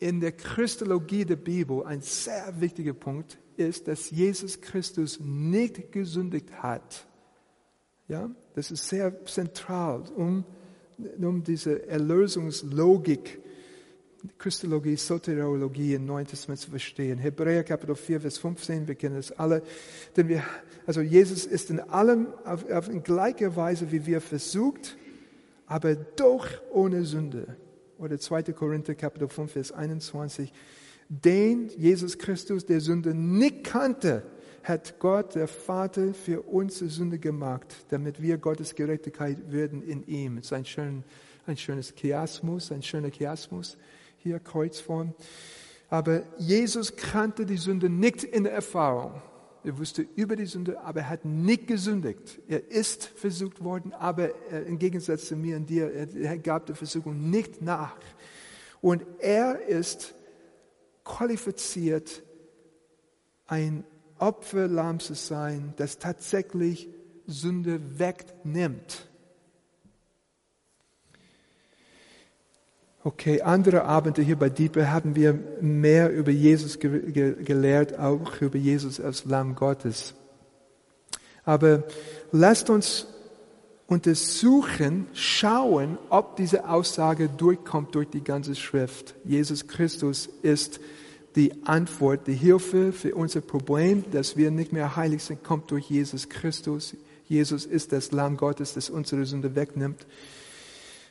in 0.00 0.20
der 0.20 0.32
Christologie 0.32 1.24
der 1.24 1.36
Bibel 1.36 1.82
ein 1.86 2.02
sehr 2.02 2.60
wichtiger 2.60 2.92
Punkt 2.92 3.38
ist, 3.60 3.88
dass 3.88 4.10
Jesus 4.10 4.60
Christus 4.60 5.20
nicht 5.20 5.92
gesündigt 5.92 6.62
hat. 6.62 7.06
Ja, 8.08 8.30
das 8.54 8.70
ist 8.70 8.88
sehr 8.88 9.24
zentral, 9.26 10.02
um, 10.16 10.44
um 11.20 11.44
diese 11.44 11.86
Erlösungslogik, 11.86 13.40
Christologie, 14.36 14.96
Soteriologie 14.96 15.94
im 15.94 16.04
Neuen 16.06 16.26
Testament 16.26 16.60
zu 16.60 16.70
verstehen. 16.70 17.18
Hebräer 17.18 17.64
Kapitel 17.64 17.94
4, 17.94 18.20
Vers 18.20 18.38
15, 18.38 18.88
wir 18.88 18.94
kennen 18.94 19.16
es 19.16 19.32
alle. 19.32 19.62
Denn 20.16 20.28
wir, 20.28 20.42
also 20.86 21.00
Jesus 21.00 21.46
ist 21.46 21.70
in 21.70 21.80
allem 21.80 22.26
auf, 22.44 22.68
auf 22.70 22.88
in 22.88 23.02
gleicher 23.02 23.54
Weise 23.56 23.90
wie 23.92 24.04
wir 24.04 24.20
versucht, 24.20 24.98
aber 25.66 25.94
doch 25.94 26.46
ohne 26.72 27.04
Sünde. 27.04 27.56
Oder 27.98 28.18
2. 28.18 28.42
Korinther 28.54 28.94
Kapitel 28.94 29.28
5, 29.28 29.52
Vers 29.52 29.72
21 29.72 30.52
den 31.10 31.68
Jesus 31.76 32.16
Christus, 32.16 32.64
der 32.64 32.80
Sünde 32.80 33.14
nicht 33.14 33.64
kannte, 33.64 34.22
hat 34.62 35.00
Gott, 35.00 35.34
der 35.34 35.48
Vater, 35.48 36.14
für 36.14 36.42
uns 36.42 36.78
Sünde 36.78 37.18
gemacht, 37.18 37.66
damit 37.88 38.22
wir 38.22 38.38
Gottes 38.38 38.74
Gerechtigkeit 38.76 39.50
werden 39.50 39.82
in 39.82 40.06
ihm. 40.06 40.38
Es 40.38 40.46
ist 40.46 40.52
ein, 40.52 40.64
schön, 40.64 41.02
ein 41.46 41.56
schönes 41.56 41.94
Chiasmus, 41.96 42.70
ein 42.70 42.82
schöner 42.82 43.10
Chiasmus, 43.10 43.76
hier 44.18 44.38
Kreuzform. 44.38 45.14
Aber 45.88 46.22
Jesus 46.38 46.94
kannte 46.94 47.44
die 47.44 47.56
Sünde 47.56 47.90
nicht 47.90 48.22
in 48.22 48.44
der 48.44 48.52
Erfahrung. 48.52 49.20
Er 49.64 49.76
wusste 49.76 50.06
über 50.14 50.36
die 50.36 50.46
Sünde, 50.46 50.80
aber 50.80 51.00
er 51.00 51.08
hat 51.10 51.24
nicht 51.24 51.66
gesündigt. 51.66 52.40
Er 52.46 52.70
ist 52.70 53.04
versucht 53.04 53.64
worden, 53.64 53.92
aber 53.92 54.30
im 54.66 54.78
Gegensatz 54.78 55.26
zu 55.26 55.36
mir 55.36 55.56
und 55.56 55.68
dir, 55.68 55.90
er 55.92 56.38
gab 56.38 56.66
der 56.66 56.76
Versuchung 56.76 57.30
nicht 57.30 57.60
nach. 57.60 57.96
Und 58.80 59.04
er 59.18 59.66
ist 59.66 60.14
qualifiziert, 61.16 62.22
ein 63.46 63.84
Opferlamm 64.18 65.00
zu 65.00 65.14
sein, 65.14 65.74
das 65.76 65.98
tatsächlich 65.98 66.88
Sünde 67.26 67.98
wegnimmt. 67.98 69.06
Okay, 73.02 73.40
andere 73.40 73.84
Abende 73.84 74.20
hier 74.20 74.36
bei 74.36 74.50
Diepe 74.50 74.92
haben 74.92 75.16
wir 75.16 75.32
mehr 75.60 76.12
über 76.12 76.30
Jesus 76.30 76.78
ge 76.78 77.10
ge 77.10 77.42
gelehrt, 77.42 77.98
auch 77.98 78.40
über 78.42 78.58
Jesus 78.58 79.00
als 79.00 79.24
Lamm 79.24 79.54
Gottes. 79.54 80.14
Aber 81.44 81.84
lasst 82.30 82.68
uns 82.68 83.06
untersuchen, 83.86 85.08
schauen, 85.14 85.98
ob 86.10 86.36
diese 86.36 86.68
Aussage 86.68 87.28
durchkommt 87.28 87.94
durch 87.94 88.08
die 88.08 88.22
ganze 88.22 88.54
Schrift. 88.54 89.14
Jesus 89.24 89.66
Christus 89.66 90.28
ist 90.42 90.78
die 91.36 91.64
Antwort, 91.64 92.26
die 92.26 92.34
Hilfe 92.34 92.92
für 92.92 93.14
unser 93.14 93.40
Problem, 93.40 94.04
dass 94.10 94.36
wir 94.36 94.50
nicht 94.50 94.72
mehr 94.72 94.96
heilig 94.96 95.22
sind, 95.22 95.44
kommt 95.44 95.70
durch 95.70 95.88
Jesus 95.88 96.28
Christus. 96.28 96.96
Jesus 97.26 97.64
ist 97.64 97.92
das 97.92 98.10
Lamm 98.10 98.36
Gottes, 98.36 98.74
das 98.74 98.90
unsere 98.90 99.24
Sünde 99.24 99.54
wegnimmt. 99.54 100.06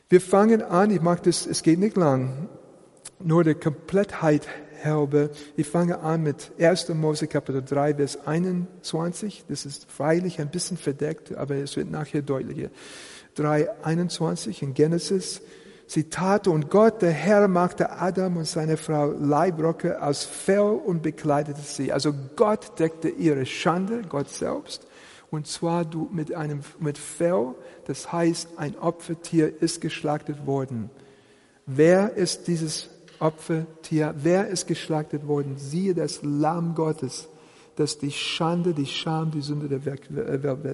Wir 0.10 0.20
fangen 0.20 0.62
an, 0.62 0.92
ich 0.92 1.02
mag 1.02 1.24
das, 1.24 1.46
es 1.46 1.64
geht 1.64 1.80
nicht 1.80 1.96
lang, 1.96 2.50
nur 3.20 3.44
der 3.44 3.56
Komplettheit 3.56 4.48
halber. 4.84 5.30
Ich 5.56 5.68
fange 5.68 6.00
an 6.00 6.24
mit 6.24 6.52
1. 6.60 6.90
Mose 6.90 7.28
Kapitel 7.28 7.64
3, 7.64 7.96
Vers 7.96 8.26
21. 8.26 9.46
Das 9.48 9.66
ist 9.66 9.90
freilich 9.90 10.40
ein 10.40 10.50
bisschen 10.50 10.78
verdeckt, 10.78 11.36
aber 11.36 11.56
es 11.56 11.76
wird 11.76 11.92
nachher 11.92 12.22
deutlicher. 12.22 12.70
3, 13.36 13.84
21 13.84 14.62
in 14.64 14.74
Genesis. 14.74 15.42
Zitate, 15.90 16.52
und 16.52 16.70
Gott, 16.70 17.02
der 17.02 17.10
Herr, 17.10 17.48
machte 17.48 17.90
Adam 17.90 18.38
und 18.38 18.46
seine 18.46 18.78
Frau 18.78 19.12
Leibrocke 19.12 20.00
aus 20.04 20.24
Fell 20.24 20.60
und 20.86 21.02
bekleidete 21.02 21.62
sie. 21.62 21.92
Also 21.92 22.14
Gott 22.36 22.78
deckte 22.78 23.10
ihre 23.10 23.48
Schande, 23.48 24.04
Gott 24.08 24.30
selbst, 24.30 24.86
und 25.32 25.48
zwar 25.48 25.88
mit 26.12 26.32
einem, 26.36 26.62
mit 26.80 27.00
Fell, 27.00 27.56
das 27.88 28.12
heißt, 28.14 28.50
ein 28.58 28.78
Opfertier 28.78 29.52
ist 29.64 29.82
geschlachtet 29.82 30.46
worden. 30.46 30.92
Wer 31.66 32.14
ist 32.14 32.48
dieses 32.48 32.90
Opfertier? 33.20 34.14
Wer 34.16 34.48
ist 34.48 34.68
geschlachtet 34.68 35.28
worden? 35.28 35.58
Siehe 35.58 35.96
das 35.96 36.20
Lamm 36.22 36.76
Gottes, 36.76 37.30
das 37.78 37.98
die 37.98 38.12
Schande, 38.12 38.76
die 38.76 38.86
Scham, 38.86 39.32
die 39.32 39.42
Sünde 39.42 39.68
der 39.68 39.86
Welt 39.86 40.04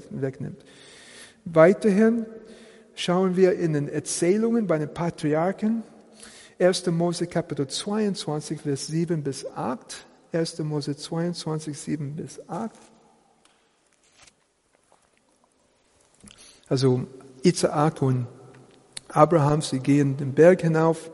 wegnimmt. 0.09 0.61
Weiterhin 1.45 2.25
schauen 2.95 3.35
wir 3.35 3.53
in 3.53 3.73
den 3.73 3.87
Erzählungen 3.87 4.67
bei 4.67 4.77
den 4.77 4.93
Patriarchen. 4.93 5.83
1. 6.57 6.87
Mose 6.87 7.27
Kapitel 7.27 7.67
22, 7.67 8.61
Vers 8.61 8.87
7 8.87 9.23
bis 9.23 9.45
8. 9.45 10.05
1. 10.31 10.59
Mose 10.59 10.95
22, 10.95 11.77
7 11.77 12.15
bis 12.15 12.39
8. 12.49 12.71
Also 16.67 17.05
Isaac 17.43 18.01
und 18.01 18.27
Abraham, 19.09 19.61
sie 19.61 19.79
gehen 19.79 20.17
den 20.17 20.33
Berg 20.33 20.61
hinauf 20.61 21.11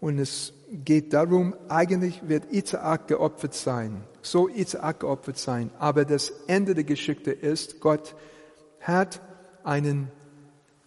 und 0.00 0.18
es 0.18 0.52
geht 0.70 1.12
darum, 1.12 1.54
eigentlich 1.68 2.28
wird 2.28 2.50
Isaac 2.52 3.08
geopfert 3.08 3.54
sein. 3.54 4.02
So 4.20 4.48
Isaac 4.48 5.00
geopfert 5.00 5.38
sein. 5.38 5.70
Aber 5.78 6.04
das 6.04 6.30
Ende 6.46 6.74
der 6.74 6.84
Geschichte 6.84 7.30
ist, 7.30 7.80
Gott 7.80 8.14
hat 8.80 9.20
einen 9.64 10.10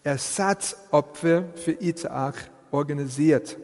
Ersatzopfer 0.03 1.45
für 1.55 1.73
Isaak 1.73 2.49
organisiert. 2.71 3.57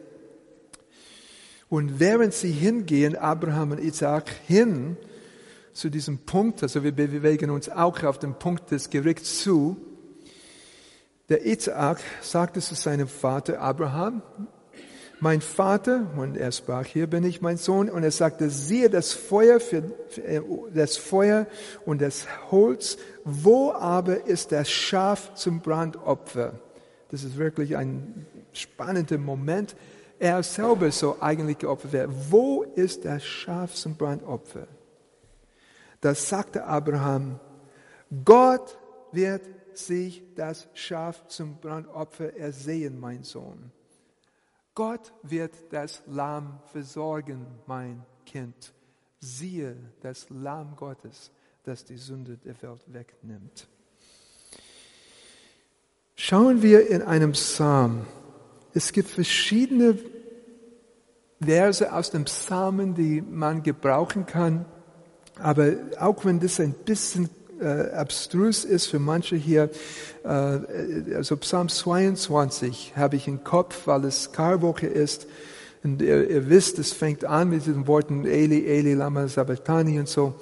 Und 1.68 2.00
während 2.00 2.32
sie 2.32 2.50
hingehen, 2.50 3.16
Abraham 3.16 3.72
und 3.72 3.80
Isaak 3.80 4.30
hin 4.46 4.96
zu 5.72 5.90
diesem 5.90 6.18
Punkt, 6.18 6.62
also 6.62 6.82
wir 6.82 6.92
bewegen 6.92 7.50
uns 7.50 7.68
auch 7.68 8.02
auf 8.02 8.18
den 8.18 8.34
Punkt 8.34 8.70
des 8.70 8.90
Gerichts 8.90 9.42
zu, 9.42 9.76
der 11.28 11.44
Isaak 11.44 12.00
sagte 12.22 12.60
zu 12.60 12.74
seinem 12.74 13.06
Vater 13.06 13.60
Abraham, 13.60 14.22
mein 15.20 15.40
Vater, 15.40 16.06
und 16.16 16.36
er 16.36 16.52
sprach, 16.52 16.86
hier 16.86 17.06
bin 17.06 17.24
ich 17.24 17.40
mein 17.40 17.56
Sohn, 17.56 17.90
und 17.90 18.02
er 18.02 18.10
sagte, 18.10 18.50
siehe 18.50 18.88
das 18.88 19.12
Feuer, 19.12 19.60
für, 19.60 19.82
äh, 20.24 20.40
das 20.72 20.96
Feuer 20.96 21.46
und 21.84 22.00
das 22.00 22.26
Holz, 22.50 22.98
wo 23.24 23.72
aber 23.72 24.26
ist 24.26 24.52
das 24.52 24.70
Schaf 24.70 25.34
zum 25.34 25.60
Brandopfer? 25.60 26.54
Das 27.10 27.24
ist 27.24 27.36
wirklich 27.36 27.76
ein 27.76 28.26
spannender 28.52 29.18
Moment. 29.18 29.74
Er 30.18 30.42
selber 30.42 30.90
soll 30.90 31.16
eigentlich 31.20 31.58
geopfert 31.58 31.92
werden. 31.92 32.14
Wo 32.28 32.62
ist 32.62 33.04
das 33.04 33.24
Schaf 33.24 33.74
zum 33.74 33.96
Brandopfer? 33.96 34.66
Da 36.00 36.14
sagte 36.14 36.64
Abraham, 36.64 37.40
Gott 38.24 38.78
wird 39.12 39.42
sich 39.74 40.22
das 40.34 40.68
Schaf 40.74 41.26
zum 41.28 41.56
Brandopfer 41.60 42.36
ersehen, 42.36 42.98
mein 42.98 43.22
Sohn. 43.22 43.72
Gott 44.78 45.12
wird 45.24 45.52
das 45.70 46.02
Lamm 46.06 46.60
versorgen, 46.70 47.44
mein 47.66 48.00
Kind. 48.24 48.72
Siehe 49.18 49.74
das 50.02 50.28
Lamm 50.30 50.76
Gottes, 50.76 51.32
das 51.64 51.84
die 51.84 51.96
Sünde 51.96 52.36
der 52.36 52.62
Welt 52.62 52.84
wegnimmt. 52.86 53.66
Schauen 56.14 56.62
wir 56.62 56.88
in 56.88 57.02
einem 57.02 57.32
Psalm. 57.32 58.06
Es 58.72 58.92
gibt 58.92 59.08
verschiedene 59.08 59.98
Verse 61.40 61.92
aus 61.92 62.12
dem 62.12 62.26
Psalmen, 62.26 62.94
die 62.94 63.20
man 63.20 63.64
gebrauchen 63.64 64.26
kann. 64.26 64.64
Aber 65.40 65.72
auch 65.98 66.24
wenn 66.24 66.38
das 66.38 66.60
ein 66.60 66.72
bisschen 66.72 67.28
äh, 67.60 67.90
abstrus 67.92 68.64
ist 68.64 68.86
für 68.86 68.98
manche 68.98 69.36
hier. 69.36 69.70
Äh, 70.24 70.28
also 71.14 71.36
Psalm 71.36 71.68
22 71.68 72.94
habe 72.96 73.16
ich 73.16 73.28
im 73.28 73.44
Kopf, 73.44 73.86
weil 73.86 74.04
es 74.04 74.32
Karwoche 74.32 74.86
ist. 74.86 75.26
Und 75.84 76.02
ihr, 76.02 76.28
ihr, 76.28 76.48
wisst, 76.48 76.78
es 76.78 76.92
fängt 76.92 77.24
an 77.24 77.50
mit 77.50 77.66
diesen 77.66 77.86
Worten 77.86 78.26
Eli, 78.26 78.66
Eli, 78.66 78.94
Lama 78.94 79.28
Sabbatani 79.28 79.98
und 79.98 80.08
so. 80.08 80.34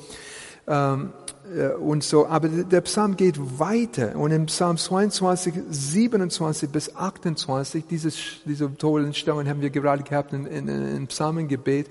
Ähm, 0.67 1.13
äh, 1.55 1.69
und 1.75 2.03
so, 2.03 2.27
aber 2.27 2.49
der 2.49 2.81
Psalm 2.83 3.17
geht 3.17 3.39
weiter. 3.59 4.17
Und 4.17 4.33
im 4.33 4.47
Psalm 4.47 4.77
22, 4.77 5.55
27 5.71 6.71
bis 6.71 6.95
28, 6.97 7.85
dieses, 7.89 8.17
diese 8.45 8.75
tollen 8.77 9.15
Stellen 9.15 9.49
haben 9.49 9.61
wir 9.61 9.71
gerade 9.71 10.03
gehabt 10.03 10.33
in, 10.33 10.47
in, 10.47 10.69
in 10.69 11.07
Psalmengebet 11.07 11.87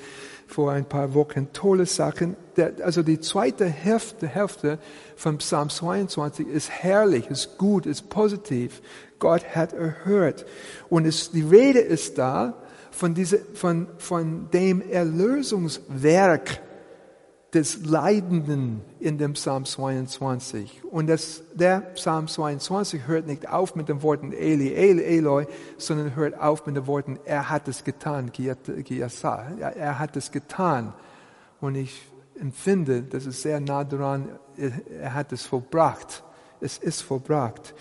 vor 0.48 0.72
ein 0.72 0.86
paar 0.86 1.14
Wochen. 1.14 1.50
Tolle 1.54 1.86
Sachen. 1.86 2.36
Der, 2.58 2.74
also 2.84 3.04
die 3.04 3.20
zweite 3.20 3.66
Hälfte, 3.66 4.28
Hälfte 4.28 4.80
von 5.16 5.38
Psalm 5.40 5.70
22 5.70 6.48
ist 6.48 6.70
herrlich, 6.70 7.30
ist 7.30 7.58
gut, 7.58 7.86
ist 7.86 8.10
positiv. 8.10 8.82
Gott 9.20 9.44
hat 9.56 9.74
erhört. 9.74 10.46
Und 10.90 11.06
es, 11.06 11.32
die 11.32 11.42
Rede 11.42 11.80
ist 11.80 12.18
da 12.18 12.54
von, 12.92 13.14
diese, 13.14 13.40
von, 13.40 13.88
von 13.98 14.50
dem 14.52 14.82
Erlösungswerk 14.82 16.62
des 17.56 17.86
Leidenden 17.86 18.82
in 19.00 19.18
dem 19.18 19.34
Psalm 19.34 19.64
22. 19.64 20.84
Und 20.84 21.08
das, 21.08 21.42
der 21.54 21.80
Psalm 21.96 22.28
22 22.28 23.08
hört 23.08 23.28
nicht 23.28 23.48
auf 23.48 23.76
mit 23.76 23.88
den 23.88 24.04
Worten 24.04 24.34
Eli, 24.34 24.74
Eli, 24.74 25.04
Eloi, 25.04 25.46
sondern 25.78 26.16
hört 26.16 26.38
auf 26.38 26.66
mit 26.66 26.76
den 26.76 26.86
Worten, 26.86 27.18
er 27.24 27.50
hat 27.50 27.70
es 27.70 27.86
getan, 27.86 28.30
er 28.38 30.00
hat 30.00 30.18
es 30.18 30.32
getan. 30.32 30.94
Und 31.62 31.76
ich 31.76 32.02
empfinde, 32.38 33.04
das 33.04 33.26
ist 33.26 33.42
sehr 33.42 33.62
nah 33.62 33.86
dran, 33.86 34.38
er 34.58 35.14
hat 35.14 35.32
es 35.32 35.46
vollbracht. 35.46 36.24
Es 36.60 36.78
ist 36.78 37.02
vollbracht. 37.02 37.74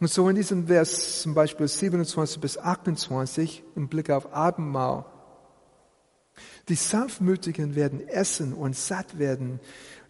Und 0.00 0.08
so 0.08 0.28
in 0.28 0.36
diesem 0.36 0.68
Vers 0.68 1.20
zum 1.20 1.34
Beispiel 1.34 1.68
27 1.68 2.40
bis 2.40 2.56
28 2.56 3.62
im 3.76 3.88
Blick 3.88 4.10
auf 4.10 4.32
Abendmahl 4.32 5.04
die 6.68 6.74
Sanftmütigen 6.74 7.74
werden 7.74 8.06
essen 8.08 8.52
und 8.52 8.76
satt 8.76 9.18
werden. 9.18 9.60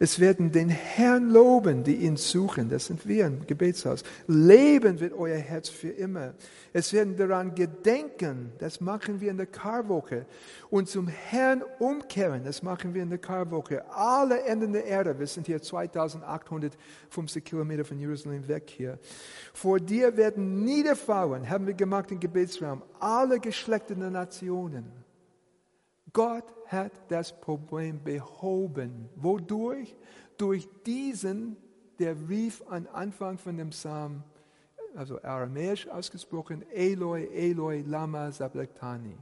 Es 0.00 0.20
werden 0.20 0.52
den 0.52 0.68
Herrn 0.68 1.28
loben, 1.30 1.82
die 1.82 1.96
ihn 1.96 2.16
suchen. 2.16 2.70
Das 2.70 2.86
sind 2.86 3.06
wir 3.08 3.26
im 3.26 3.46
Gebetshaus. 3.46 4.04
Leben 4.28 5.00
wird 5.00 5.12
euer 5.12 5.38
Herz 5.38 5.68
für 5.68 5.88
immer. 5.88 6.34
Es 6.72 6.92
werden 6.92 7.16
daran 7.16 7.56
gedenken. 7.56 8.52
Das 8.58 8.80
machen 8.80 9.20
wir 9.20 9.32
in 9.32 9.38
der 9.38 9.46
Karwoche. 9.46 10.26
Und 10.70 10.88
zum 10.88 11.08
Herrn 11.08 11.64
umkehren. 11.80 12.44
Das 12.44 12.62
machen 12.62 12.94
wir 12.94 13.02
in 13.02 13.10
der 13.10 13.18
Karwoche. 13.18 13.90
Alle 13.92 14.42
Enden 14.42 14.72
der 14.72 14.84
Erde. 14.84 15.18
Wir 15.18 15.26
sind 15.26 15.46
hier 15.46 15.60
2850 15.60 17.44
Kilometer 17.44 17.84
von 17.84 17.98
Jerusalem 17.98 18.46
weg 18.46 18.70
hier. 18.70 19.00
Vor 19.52 19.80
dir 19.80 20.16
werden 20.16 20.62
niederfallen, 20.64 21.50
haben 21.50 21.66
wir 21.66 21.74
gemacht 21.74 22.12
im 22.12 22.20
Gebetsraum, 22.20 22.82
alle 23.00 23.40
Geschlechter 23.40 23.96
der 23.96 24.10
Nationen 24.10 25.07
Gott 26.18 26.52
hat 26.66 26.90
das 27.12 27.40
Problem 27.40 28.02
behoben. 28.02 29.08
Wodurch? 29.14 29.94
Durch 30.36 30.68
diesen, 30.84 31.56
der 32.00 32.16
rief 32.28 32.60
am 32.68 32.88
Anfang 32.92 33.38
von 33.38 33.56
dem 33.56 33.70
Psalm, 33.70 34.24
also 34.96 35.22
aramäisch 35.22 35.86
ausgesprochen, 35.86 36.64
Eloi, 36.72 37.26
Eloi, 37.26 37.84
lama 37.86 38.32
sabachthani. 38.32 39.16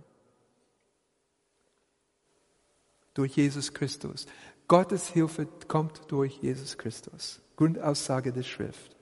Durch 3.12 3.36
Jesus 3.36 3.74
Christus. 3.74 4.24
Gottes 4.66 5.10
Hilfe 5.10 5.46
kommt 5.68 6.00
durch 6.10 6.38
Jesus 6.38 6.78
Christus. 6.78 7.42
Grundaussage 7.56 8.32
der 8.32 8.42
Schrift. 8.42 8.96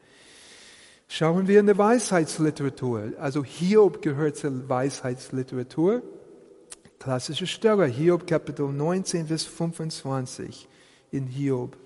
Schauen 1.06 1.46
wir 1.46 1.60
in 1.60 1.66
der 1.66 1.78
Weisheitsliteratur. 1.78 3.12
Also 3.20 3.44
Hiob 3.44 4.02
gehört 4.02 4.36
zur 4.36 4.68
Weisheitsliteratur. 4.68 6.02
Klassische 6.98 7.46
Stelle, 7.46 7.86
Hiob 7.86 8.26
Kapitel 8.26 8.68
19, 8.68 9.26
Vers 9.26 9.44
25 9.44 10.68
in 11.10 11.26
Hiob. 11.26 11.76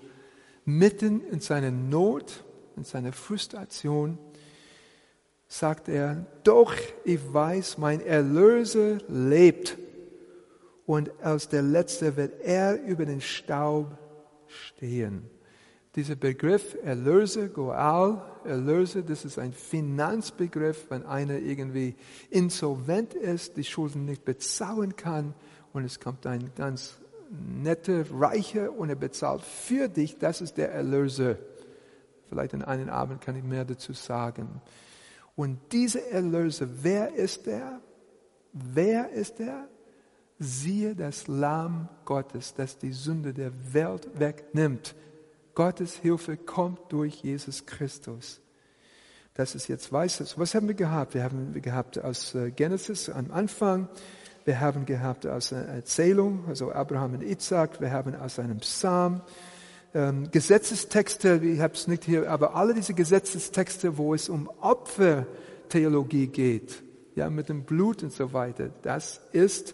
Mitten 0.65 1.21
in 1.31 1.39
seiner 1.39 1.71
Not, 1.71 2.43
in 2.75 2.83
seiner 2.83 3.11
Frustration, 3.11 4.17
sagt 5.47 5.89
er, 5.89 6.25
doch 6.43 6.73
ich 7.03 7.19
weiß, 7.33 7.77
mein 7.79 8.01
Erlöser 8.01 8.99
lebt 9.07 9.77
und 10.85 11.11
als 11.21 11.49
der 11.49 11.63
Letzte 11.63 12.15
wird 12.15 12.41
er 12.41 12.81
über 12.83 13.05
den 13.05 13.21
Staub 13.21 13.97
stehen. 14.47 15.29
Dieser 15.95 16.15
Begriff 16.15 16.77
Erlöser, 16.83 17.47
Goal, 17.47 18.21
Erlöser, 18.45 19.01
das 19.01 19.25
ist 19.25 19.39
ein 19.39 19.53
Finanzbegriff, 19.53 20.85
wenn 20.89 21.05
einer 21.05 21.39
irgendwie 21.39 21.95
insolvent 22.29 23.15
ist, 23.15 23.57
die 23.57 23.63
Schulden 23.63 24.05
nicht 24.05 24.23
bezahlen 24.23 24.95
kann 24.95 25.33
und 25.73 25.83
es 25.83 25.99
kommt 25.99 26.27
ein 26.27 26.51
ganz 26.55 26.99
netter, 27.31 28.05
reicher 28.11 28.71
und 28.71 28.89
er 28.89 28.95
bezahlt 28.95 29.41
für 29.41 29.87
dich, 29.87 30.17
das 30.17 30.41
ist 30.41 30.57
der 30.57 30.71
Erlöser. 30.71 31.37
Vielleicht 32.29 32.53
in 32.53 32.63
einem 32.63 32.89
Abend 32.89 33.21
kann 33.21 33.35
ich 33.35 33.43
mehr 33.43 33.65
dazu 33.65 33.93
sagen. 33.93 34.61
Und 35.35 35.59
dieser 35.71 36.05
Erlöser, 36.11 36.67
wer 36.83 37.15
ist 37.15 37.47
er? 37.47 37.81
Wer 38.53 39.09
ist 39.11 39.39
er? 39.39 39.67
Siehe 40.37 40.95
das 40.95 41.27
Lamm 41.27 41.89
Gottes, 42.05 42.53
das 42.53 42.77
die 42.77 42.93
Sünde 42.93 43.33
der 43.33 43.51
Welt 43.73 44.07
wegnimmt. 44.19 44.95
Gottes 45.55 45.95
Hilfe 45.95 46.37
kommt 46.37 46.91
durch 46.91 47.15
Jesus 47.23 47.65
Christus. 47.65 48.41
Das 49.33 49.55
ist 49.55 49.67
jetzt 49.67 49.91
Weißes. 49.91 50.37
Was 50.37 50.53
haben 50.53 50.67
wir 50.67 50.75
gehabt? 50.75 51.13
Wir 51.13 51.23
haben 51.23 51.53
gehabt 51.61 51.97
aus 52.03 52.35
äh, 52.35 52.51
Genesis 52.51 53.09
am 53.09 53.31
Anfang. 53.31 53.87
Wir 54.45 54.59
haben 54.59 54.85
gehabt 54.85 55.25
aus 55.27 55.53
einer 55.53 55.65
Erzählung, 55.65 56.43
also 56.47 56.71
Abraham 56.71 57.13
und 57.13 57.23
Isaac. 57.23 57.79
Wir 57.79 57.91
haben 57.91 58.15
aus 58.15 58.39
einem 58.39 58.57
Psalm. 58.57 59.21
Ähm, 59.93 60.29
Gesetzestexte, 60.31 61.41
ich 61.43 61.59
habe 61.61 61.73
es 61.73 61.87
nicht 61.87 62.03
hier, 62.03 62.29
aber 62.29 62.55
alle 62.55 62.73
diese 62.73 62.93
Gesetzestexte, 62.93 63.97
wo 63.97 64.13
es 64.13 64.29
um 64.29 64.49
Opfertheologie 64.59 66.27
geht, 66.27 66.83
ja, 67.15 67.29
mit 67.29 67.49
dem 67.49 67.63
Blut 67.63 68.03
und 68.03 68.11
so 68.11 68.33
weiter, 68.33 68.69
das 68.81 69.21
ist 69.31 69.73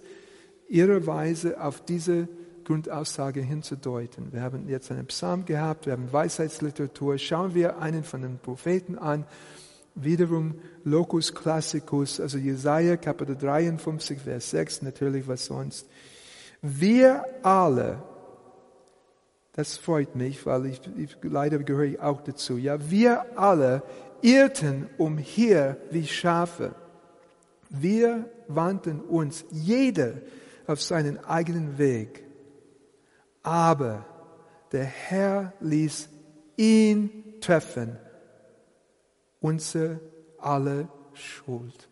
ihre 0.70 1.06
Weise 1.06 1.62
auf 1.62 1.84
diese 1.84 2.28
Grundaussage 2.66 3.42
hinzudeuten. 3.42 4.34
Wir 4.34 4.42
haben 4.42 4.68
jetzt 4.68 4.92
einen 4.92 5.06
Psalm 5.06 5.46
gehabt, 5.46 5.86
wir 5.86 5.94
haben 5.94 6.12
Weisheitsliteratur. 6.12 7.18
Schauen 7.18 7.56
wir 7.56 7.78
einen 7.80 8.04
von 8.04 8.22
den 8.22 8.40
Propheten 8.40 8.98
an. 8.98 9.26
Wiederum 9.94 10.56
Locus 10.84 11.34
Classicus, 11.34 12.20
also 12.20 12.38
Jesaja 12.38 12.98
Kapitel 12.98 13.38
53, 13.38 14.20
Vers 14.20 14.50
6, 14.50 14.82
natürlich 14.82 15.26
was 15.26 15.46
sonst. 15.46 15.88
Wir 16.62 17.24
alle, 17.44 18.04
das 19.54 19.78
freut 19.78 20.16
mich, 20.16 20.46
weil 20.46 20.66
ich, 20.66 20.82
ich 20.98 21.16
leider 21.22 21.60
gehöre 21.60 21.86
ich 21.86 22.00
auch 22.02 22.22
dazu, 22.22 22.58
ja, 22.58 22.90
wir 22.90 23.38
alle 23.38 23.84
irrten 24.22 24.90
umher 24.98 25.78
wie 25.92 26.06
Schafe. 26.06 26.76
Wir 27.70 28.30
wandten 28.50 29.00
uns 29.00 29.46
jeder 29.50 30.16
auf 30.68 30.82
seinen 30.82 31.24
eigenen 31.24 31.78
Weg 31.78 32.25
aber 33.46 34.04
der 34.72 34.86
Herr 34.86 35.54
ließ 35.60 36.10
ihn 36.58 37.40
treffen, 37.42 37.96
unsere 39.40 40.00
alle 40.40 40.90
Schuld. 41.14 41.88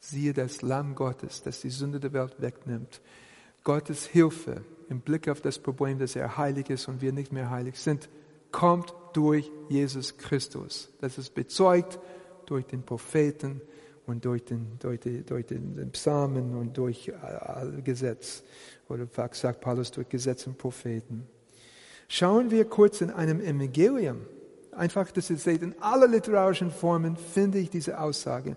Siehe 0.00 0.32
das 0.32 0.60
Lamm 0.60 0.96
Gottes, 0.96 1.42
das 1.42 1.60
die 1.60 1.70
Sünde 1.70 2.00
der 2.00 2.12
Welt 2.12 2.34
wegnimmt. 2.40 3.00
Gottes 3.62 4.06
Hilfe 4.06 4.64
im 4.88 5.00
Blick 5.00 5.28
auf 5.28 5.40
das 5.40 5.58
Problem, 5.60 6.00
dass 6.00 6.16
er 6.16 6.36
heilig 6.36 6.68
ist 6.68 6.88
und 6.88 7.00
wir 7.00 7.12
nicht 7.12 7.32
mehr 7.32 7.48
heilig 7.48 7.78
sind, 7.78 8.10
kommt 8.50 8.92
durch 9.12 9.50
Jesus 9.68 10.18
Christus. 10.18 10.92
Das 11.00 11.16
ist 11.16 11.34
bezeugt 11.34 12.00
durch 12.46 12.66
den 12.66 12.82
Propheten 12.82 13.62
und 14.06 14.24
durch 14.24 14.44
den, 14.44 14.78
durch 14.80 15.00
die, 15.00 15.22
durch 15.22 15.46
den 15.46 15.90
Psalmen 15.92 16.54
und 16.54 16.76
durch 16.76 17.12
Gesetz. 17.84 18.42
Oder 18.88 19.06
sagt 19.32 19.60
Paulus 19.60 19.90
durch 19.90 20.08
Gesetz 20.08 20.46
und 20.46 20.58
Propheten. 20.58 21.26
Schauen 22.08 22.50
wir 22.50 22.66
kurz 22.66 23.00
in 23.00 23.10
einem 23.10 23.40
Evangelium. 23.40 24.26
Einfach, 24.72 25.10
dass 25.10 25.30
ihr 25.30 25.36
seht, 25.36 25.62
in 25.62 25.74
aller 25.80 26.08
literarischen 26.08 26.70
Formen 26.70 27.16
finde 27.16 27.58
ich 27.58 27.70
diese 27.70 27.98
Aussage. 27.98 28.56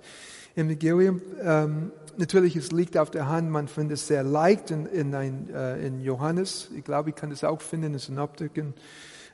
Evangelium, 0.56 1.22
ähm, 1.42 1.92
natürlich, 2.18 2.56
es 2.56 2.72
liegt 2.72 2.98
auf 2.98 3.12
der 3.12 3.30
Hand, 3.30 3.50
man 3.52 3.68
findet 3.68 4.00
es 4.00 4.08
sehr 4.08 4.24
leicht 4.24 4.72
in, 4.72 4.88
in, 4.88 5.14
ein, 5.14 5.50
äh, 5.54 5.86
in 5.86 6.02
Johannes. 6.02 6.70
Ich 6.76 6.84
glaube, 6.84 7.12
ich 7.12 7.16
kann 7.16 7.32
es 7.32 7.44
auch 7.44 7.62
finden 7.62 7.94
in 7.94 8.00
Synoptiken. 8.00 8.74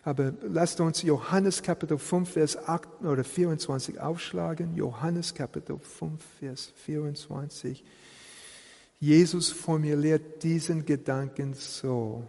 Aber 0.03 0.33
lasst 0.41 0.81
uns 0.81 1.01
Johannes 1.01 1.63
Kapitel 1.63 1.97
5, 1.97 2.29
Vers 2.29 2.57
8 2.57 3.03
oder 3.03 3.23
24 3.23 4.01
aufschlagen. 4.01 4.75
Johannes 4.75 5.33
Kapitel 5.33 5.79
5, 5.79 6.21
Vers 6.39 6.73
24. 6.83 7.83
Jesus 8.99 9.49
formuliert 9.51 10.43
diesen 10.43 10.85
Gedanken 10.85 11.53
so. 11.53 12.23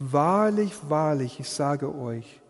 Wahrlich, 0.00 0.72
wahrlich, 0.88 1.40
ich 1.40 1.48
sage 1.48 1.92
euch, 1.94 2.40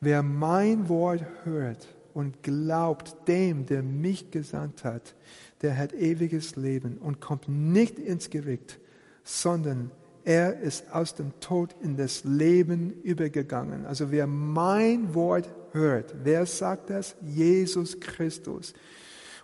wer 0.00 0.22
mein 0.22 0.88
Wort 0.88 1.24
hört 1.44 1.88
und 2.14 2.42
glaubt 2.42 3.28
dem, 3.28 3.66
der 3.66 3.82
mich 3.82 4.30
gesandt 4.30 4.84
hat, 4.84 5.14
der 5.62 5.76
hat 5.76 5.92
ewiges 5.92 6.56
Leben 6.56 6.96
und 6.98 7.20
kommt 7.20 7.48
nicht 7.48 7.98
ins 7.98 8.30
Gericht, 8.30 8.78
sondern 9.22 9.90
er 10.26 10.58
ist 10.58 10.92
aus 10.92 11.14
dem 11.14 11.38
Tod 11.38 11.76
in 11.80 11.96
das 11.96 12.24
Leben 12.24 12.90
übergegangen. 13.04 13.86
Also 13.86 14.10
wer 14.10 14.26
mein 14.26 15.14
Wort 15.14 15.48
hört, 15.70 16.16
wer 16.24 16.46
sagt 16.46 16.90
das? 16.90 17.14
Jesus 17.22 18.00
Christus 18.00 18.74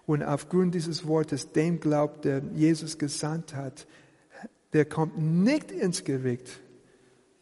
und 0.06 0.24
aufgrund 0.24 0.74
dieses 0.74 1.06
Wortes 1.06 1.52
dem 1.52 1.78
glaubt, 1.78 2.24
der 2.24 2.42
Jesus 2.52 2.98
gesandt 2.98 3.54
hat, 3.54 3.86
der 4.72 4.84
kommt 4.84 5.18
nicht 5.18 5.70
ins 5.70 6.02
Gericht. 6.02 6.50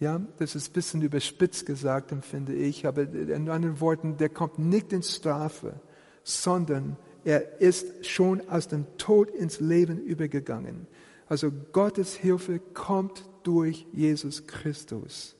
Ja, 0.00 0.20
das 0.38 0.55
ist 0.55 0.70
ein 0.70 0.72
bisschen 0.74 1.00
überspitzt 1.00 1.64
gesagt, 1.64 2.12
empfinde 2.12 2.53
ich, 2.53 2.87
aber 2.87 3.03
in 3.03 3.48
anderen 3.48 3.81
Worten, 3.81 4.18
der 4.18 4.29
kommt 4.29 4.59
nicht 4.59 4.92
in 4.92 5.03
Strafe, 5.03 5.81
sondern 6.24 6.98
er 7.24 7.59
ist 7.59 8.07
schon 8.07 8.46
aus 8.50 8.68
dem 8.68 8.85
Tod 8.98 9.31
ins 9.31 9.61
Leben 9.61 9.98
übergegangen. 9.98 10.87
Also 11.26 11.50
Gottes 11.72 12.14
Hilfe 12.14 12.59
kommt 12.59 13.30
durch 13.42 13.87
Jesus 13.92 14.46
Christus. 14.46 15.37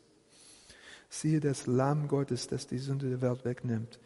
Siehe 1.08 1.40
das 1.40 1.66
Lamm 1.66 2.08
Gottes, 2.08 2.46
das 2.46 2.66
die 2.66 2.78
Sünde 2.78 3.08
der 3.08 3.20
Welt 3.20 3.44
wegnimmt. 3.44 3.98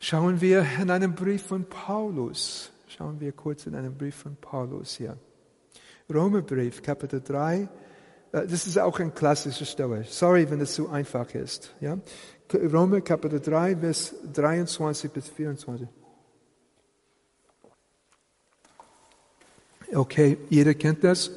Schauen 0.00 0.40
wir 0.40 0.66
in 0.80 0.90
einem 0.90 1.14
Brief 1.14 1.42
von 1.42 1.64
Paulus. 1.64 2.70
Schauen 2.88 3.20
wir 3.20 3.32
kurz 3.32 3.66
in 3.66 3.74
einem 3.74 3.96
Brief 3.96 4.16
von 4.16 4.36
Paulus 4.36 4.96
hier. 4.96 5.16
Römerbrief, 6.12 6.82
Kapitel 6.82 7.20
3. 7.20 7.68
Äh, 8.32 8.46
das 8.46 8.66
ist 8.66 8.78
auch 8.78 8.98
ein 9.00 9.14
klassischer 9.14 9.64
Stelle. 9.64 10.04
Sorry, 10.04 10.48
wenn 10.50 10.60
es 10.60 10.74
zu 10.74 10.88
einfach 10.88 11.34
ist. 11.34 11.74
Ja? 11.80 11.98
Römer, 12.52 13.00
Kapitel 13.00 13.40
3, 13.40 13.76
Vers 13.76 14.14
23 14.32 15.10
bis 15.10 15.28
24. 15.28 15.88
Okay, 19.94 20.38
jeder 20.50 20.74
kennt 20.74 21.04
das. 21.04 21.30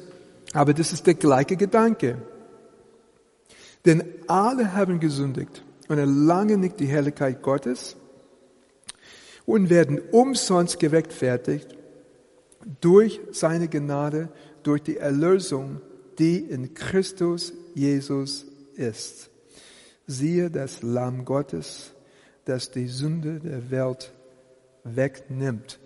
Aber 0.52 0.74
das 0.74 0.92
ist 0.92 1.06
der 1.06 1.14
gleiche 1.14 1.56
Gedanke. 1.56 2.20
Denn 3.84 4.04
alle 4.26 4.74
haben 4.74 5.00
gesündigt 5.00 5.64
und 5.88 5.98
erlangen 5.98 6.60
nicht 6.60 6.80
die 6.80 6.86
Herrlichkeit 6.86 7.42
Gottes 7.42 7.96
und 9.46 9.70
werden 9.70 10.00
umsonst 10.12 10.78
gerechtfertigt 10.78 11.76
durch 12.80 13.20
seine 13.32 13.68
Gnade, 13.68 14.28
durch 14.62 14.82
die 14.82 14.98
Erlösung, 14.98 15.80
die 16.18 16.38
in 16.38 16.74
Christus 16.74 17.52
Jesus 17.74 18.46
ist. 18.74 19.30
Siehe 20.06 20.50
das 20.50 20.82
Lamm 20.82 21.24
Gottes, 21.24 21.92
das 22.44 22.70
die 22.70 22.88
Sünde 22.88 23.40
der 23.40 23.70
Welt 23.70 24.12
wegnimmt. 24.84 25.78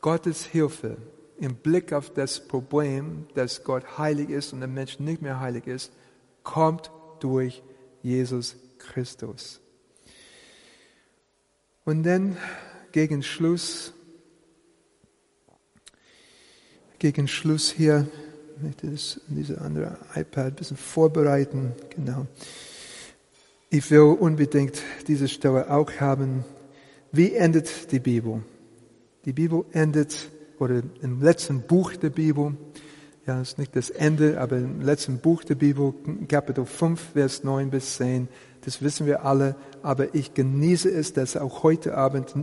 Gottes 0.00 0.44
Hilfe 0.44 0.96
im 1.40 1.56
Blick 1.56 1.92
auf 1.92 2.12
das 2.12 2.46
Problem, 2.46 3.26
dass 3.34 3.64
Gott 3.64 3.98
heilig 3.98 4.28
ist 4.30 4.52
und 4.52 4.60
der 4.60 4.68
Mensch 4.68 5.00
nicht 5.00 5.22
mehr 5.22 5.40
heilig 5.40 5.66
ist, 5.66 5.92
kommt 6.42 6.90
durch 7.20 7.62
Jesus 8.02 8.56
Christus. 8.78 9.60
Und 11.84 12.02
dann 12.04 12.36
gegen 12.92 13.22
Schluss, 13.22 13.92
gegen 16.98 17.26
Schluss 17.26 17.70
hier, 17.70 18.06
ich 18.56 18.62
möchte 18.62 18.90
das 18.90 19.20
diese 19.28 19.60
andere 19.60 19.96
iPad 20.14 20.46
ein 20.46 20.54
bisschen 20.54 20.76
vorbereiten, 20.76 21.72
genau. 21.88 22.26
Ich 23.70 23.90
will 23.90 24.00
unbedingt 24.00 24.82
diese 25.06 25.28
Stelle 25.28 25.70
auch 25.70 25.90
haben. 26.00 26.44
Wie 27.12 27.34
endet 27.34 27.90
die 27.92 28.00
Bibel? 28.00 28.42
Die 29.24 29.32
Bibel 29.32 29.64
endet, 29.72 30.30
oder 30.60 30.82
im 31.00 31.20
letzten 31.22 31.62
Buch 31.62 31.96
der 31.96 32.10
Bibel, 32.10 32.54
ja, 33.26 33.40
ist 33.40 33.58
nicht 33.58 33.74
das 33.74 33.90
Ende, 33.90 34.40
aber 34.40 34.58
im 34.58 34.80
letzten 34.80 35.18
Buch 35.18 35.42
der 35.42 35.54
Bibel, 35.54 35.94
Kapitel 36.28 36.64
5, 36.66 37.12
Vers 37.14 37.44
9 37.44 37.70
bis 37.70 37.96
10, 37.96 38.28
das 38.64 38.82
wissen 38.82 39.06
wir 39.06 39.24
alle, 39.24 39.56
aber 39.82 40.14
ich 40.14 40.34
genieße 40.34 40.90
es, 40.90 41.12
das 41.14 41.36
auch 41.36 41.62
heute 41.62 41.96
Abend, 41.96 42.34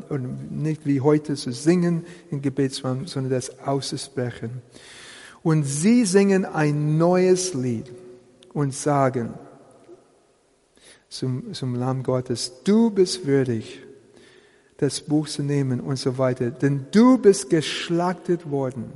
nicht 0.52 0.86
wie 0.86 1.02
heute 1.02 1.36
zu 1.36 1.52
singen 1.52 2.06
im 2.32 2.42
Gebetsraum, 2.42 3.06
sondern 3.06 3.32
das 3.32 3.60
auszusprechen. 3.60 4.62
Und 5.44 5.64
sie 5.64 6.06
singen 6.06 6.46
ein 6.46 6.98
neues 6.98 7.54
Lied 7.54 7.92
und 8.54 8.74
sagen, 8.74 9.36
zum, 11.10 11.54
zum 11.54 11.76
Lamm 11.76 12.04
Gottes. 12.04 12.64
Du 12.64 12.90
bist 12.90 13.26
würdig, 13.26 13.80
das 14.78 15.02
Buch 15.02 15.28
zu 15.28 15.44
nehmen 15.44 15.80
und 15.80 15.98
so 15.98 16.18
weiter. 16.18 16.52
Denn 16.52 16.86
du 16.92 17.18
bist 17.18 17.50
geschlachtet 17.50 18.50
worden 18.50 18.92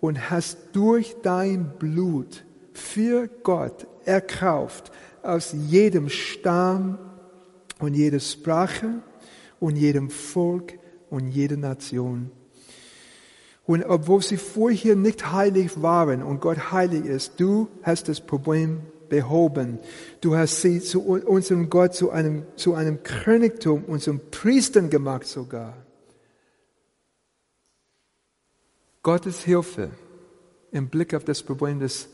und 0.00 0.30
hast 0.30 0.58
durch 0.72 1.16
dein 1.22 1.70
Blut 1.78 2.44
für 2.72 3.28
Gott 3.42 3.86
erkauft 4.04 4.90
aus 5.22 5.52
jedem 5.52 6.08
Stamm 6.08 6.98
und 7.78 7.94
jeder 7.94 8.20
Sprache 8.20 9.02
und 9.60 9.76
jedem 9.76 10.10
Volk 10.10 10.78
und 11.10 11.28
jeder 11.28 11.56
Nation. 11.56 12.30
Und 13.66 13.84
obwohl 13.84 14.22
sie 14.22 14.38
vorher 14.38 14.96
nicht 14.96 15.30
heilig 15.30 15.82
waren 15.82 16.22
und 16.22 16.40
Gott 16.40 16.72
heilig 16.72 17.04
ist, 17.04 17.38
du 17.38 17.68
hast 17.82 18.08
das 18.08 18.20
Problem 18.20 18.80
behoben. 19.08 19.78
Du 20.20 20.36
hast 20.36 20.60
sie 20.60 20.80
zu 20.80 21.02
unserem 21.02 21.70
Gott, 21.70 21.94
zu 21.94 22.10
einem, 22.10 22.44
zu 22.56 22.74
einem 22.74 23.02
Königtum 23.02 23.98
zum 24.00 24.20
Priestern 24.30 24.90
gemacht 24.90 25.26
sogar. 25.26 25.74
Gottes 29.02 29.42
Hilfe 29.42 29.90
im 30.70 30.88
Blick 30.88 31.14
auf 31.14 31.24
das 31.24 31.42
Problem, 31.42 31.80
dass, 31.80 32.08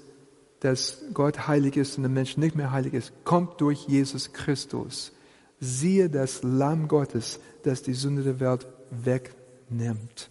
dass 0.61 1.03
Gott 1.12 1.49
heilig 1.49 1.76
ist 1.76 1.97
und 1.97 2.05
der 2.05 2.11
Mensch 2.11 2.36
nicht 2.36 2.55
mehr 2.55 2.70
heilig 2.70 2.95
ist, 2.95 3.12
kommt 3.24 3.61
durch 3.61 3.86
Jesus 3.86 4.32
Christus. 4.32 5.12
Siehe 5.61 6.09
das 6.09 6.42
Lamm 6.42 6.88
Gottes, 6.88 7.40
das 7.62 7.82
die 7.82 7.95
Sünde 7.95 8.22
der 8.22 8.40
Welt 8.40 8.66
wegnimmt. 8.90 10.30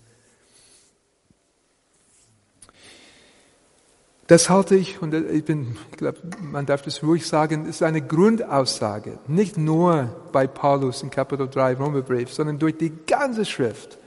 Das 4.28 4.49
halte 4.49 4.76
ich, 4.76 5.01
und 5.01 5.13
ich 5.13 5.43
bin, 5.43 5.76
ich 5.91 5.97
glaube, 5.97 6.19
man 6.41 6.65
darf 6.65 6.82
das 6.82 7.03
ruhig 7.03 7.28
sagen, 7.28 7.65
ist 7.65 7.84
eine 7.84 8.01
Grundaussage. 8.01 9.19
Nicht 9.28 9.57
nur 9.57 10.15
bei 10.32 10.47
Paulus 10.47 11.03
in 11.03 11.09
Kapitel 11.09 11.49
3 11.49 11.76
Römerbrief, 11.76 12.32
sondern 12.32 12.57
durch 12.57 12.78
die 12.78 12.93
ganze 13.05 13.43
Schrift. 13.43 13.97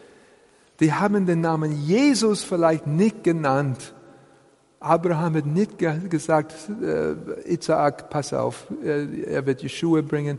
Die 0.81 0.93
haben 0.93 1.27
den 1.27 1.43
Namen 1.43 1.73
Jesus 1.87 2.45
vielleicht 2.45 2.87
nicht 2.87 3.25
genannt. 3.25 3.95
Abraham 4.81 5.37
hat 5.37 5.47
nicht 5.47 5.79
gesagt, 6.11 6.55
äh, 6.83 7.53
Isaac, 7.53 8.09
pass 8.09 8.33
auf, 8.33 8.67
äh, 8.83 9.23
er 9.23 9.45
wird 9.45 9.63
Yeshua 9.63 10.01
bringen. 10.01 10.39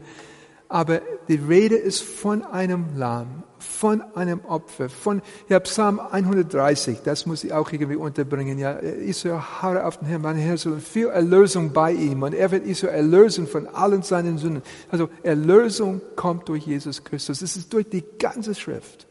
Aber 0.70 1.02
die 1.28 1.36
Rede 1.36 1.76
ist 1.76 2.02
von 2.02 2.44
einem 2.44 2.98
Lamm, 2.98 3.44
von 3.60 4.02
einem 4.16 4.42
Opfer, 4.46 4.90
von, 4.90 5.22
ja, 5.48 5.60
Psalm 5.62 6.00
130, 6.00 7.00
das 7.04 7.26
muss 7.26 7.44
ich 7.44 7.54
auch 7.54 7.72
irgendwie 7.72 7.96
unterbringen, 7.96 8.60
ja, 8.60 8.74
Israel 8.74 9.40
harre 9.40 9.86
auf 9.86 9.98
den 9.98 10.08
Herrn, 10.08 10.22
mein 10.22 10.36
Herr 10.36 10.58
soll 10.58 10.80
viel 10.80 11.08
Erlösung 11.08 11.72
bei 11.72 11.94
ihm 11.94 12.24
und 12.24 12.34
er 12.34 12.52
wird 12.52 12.66
Israel 12.66 12.96
erlösen 12.96 13.48
von 13.48 13.68
allen 13.68 14.04
seinen 14.04 14.38
Sünden. 14.38 14.62
Also 14.92 15.10
Erlösung 15.24 16.02
kommt 16.16 16.50
durch 16.50 16.68
Jesus 16.68 17.04
Christus. 17.04 17.42
Es 17.42 17.56
ist 17.56 17.72
durch 17.72 17.90
die 17.90 18.04
ganze 18.20 18.54
Schrift. 18.54 19.08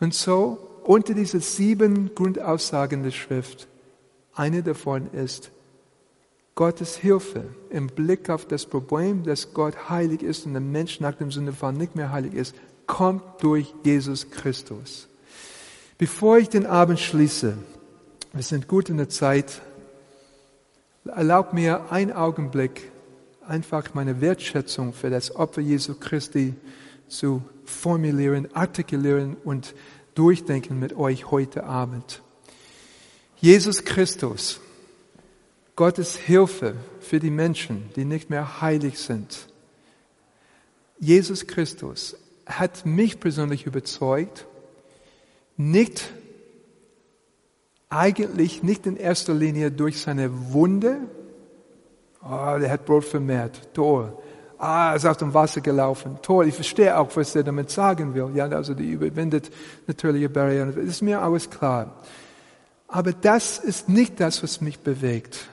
Und 0.00 0.14
so, 0.14 0.58
unter 0.82 1.14
diese 1.14 1.40
sieben 1.40 2.14
Grundaussagen 2.14 3.02
der 3.04 3.10
Schrift, 3.12 3.68
eine 4.34 4.62
davon 4.62 5.12
ist, 5.12 5.52
Gottes 6.60 6.98
Hilfe 6.98 7.44
im 7.70 7.86
Blick 7.86 8.28
auf 8.28 8.44
das 8.44 8.66
Problem, 8.66 9.22
dass 9.24 9.54
Gott 9.54 9.88
heilig 9.88 10.22
ist 10.22 10.44
und 10.44 10.52
der 10.52 10.60
Mensch 10.60 11.00
nach 11.00 11.14
dem 11.14 11.32
Sündefall 11.32 11.72
nicht 11.72 11.96
mehr 11.96 12.12
heilig 12.12 12.34
ist, 12.34 12.54
kommt 12.86 13.22
durch 13.42 13.72
Jesus 13.82 14.30
Christus. 14.30 15.08
Bevor 15.96 16.36
ich 16.36 16.50
den 16.50 16.66
Abend 16.66 17.00
schließe, 17.00 17.56
wir 18.34 18.42
sind 18.42 18.68
gut 18.68 18.90
in 18.90 18.98
der 18.98 19.08
Zeit, 19.08 19.62
erlaubt 21.06 21.54
mir 21.54 21.90
einen 21.90 22.12
Augenblick 22.12 22.92
einfach 23.48 23.94
meine 23.94 24.20
Wertschätzung 24.20 24.92
für 24.92 25.08
das 25.08 25.34
Opfer 25.34 25.62
Jesu 25.62 25.94
Christi 25.94 26.52
zu 27.08 27.40
formulieren, 27.64 28.48
artikulieren 28.52 29.34
und 29.44 29.74
durchdenken 30.14 30.78
mit 30.78 30.94
euch 30.94 31.30
heute 31.30 31.64
Abend. 31.64 32.20
Jesus 33.40 33.82
Christus 33.82 34.60
Gottes 35.80 36.14
Hilfe 36.14 36.74
für 37.00 37.20
die 37.20 37.30
Menschen, 37.30 37.88
die 37.96 38.04
nicht 38.04 38.28
mehr 38.28 38.60
heilig 38.60 38.98
sind. 38.98 39.48
Jesus 40.98 41.46
Christus 41.46 42.18
hat 42.44 42.84
mich 42.84 43.18
persönlich 43.18 43.64
überzeugt, 43.64 44.46
nicht 45.56 46.12
eigentlich 47.88 48.62
nicht 48.62 48.84
in 48.84 48.98
erster 48.98 49.32
Linie 49.32 49.70
durch 49.70 49.98
seine 50.02 50.52
Wunde, 50.52 50.98
oh, 52.22 52.58
der 52.60 52.70
hat 52.70 52.84
Brot 52.84 53.06
vermehrt, 53.06 53.72
toll. 53.72 54.12
Ah, 54.58 54.90
er 54.90 54.96
ist 54.96 55.06
auf 55.06 55.16
dem 55.16 55.32
Wasser 55.32 55.62
gelaufen, 55.62 56.18
toll. 56.20 56.46
Ich 56.48 56.56
verstehe 56.56 56.98
auch, 56.98 57.08
was 57.16 57.34
er 57.34 57.42
damit 57.42 57.70
sagen 57.70 58.12
will. 58.12 58.32
Ja, 58.34 58.50
also 58.50 58.74
die 58.74 58.90
überwindet 58.90 59.50
natürliche 59.86 60.28
Barrieren. 60.28 60.74
Das 60.76 60.84
ist 60.84 61.00
mir 61.00 61.22
alles 61.22 61.48
klar. 61.48 62.02
Aber 62.86 63.14
das 63.14 63.58
ist 63.58 63.88
nicht 63.88 64.20
das, 64.20 64.42
was 64.42 64.60
mich 64.60 64.80
bewegt. 64.80 65.48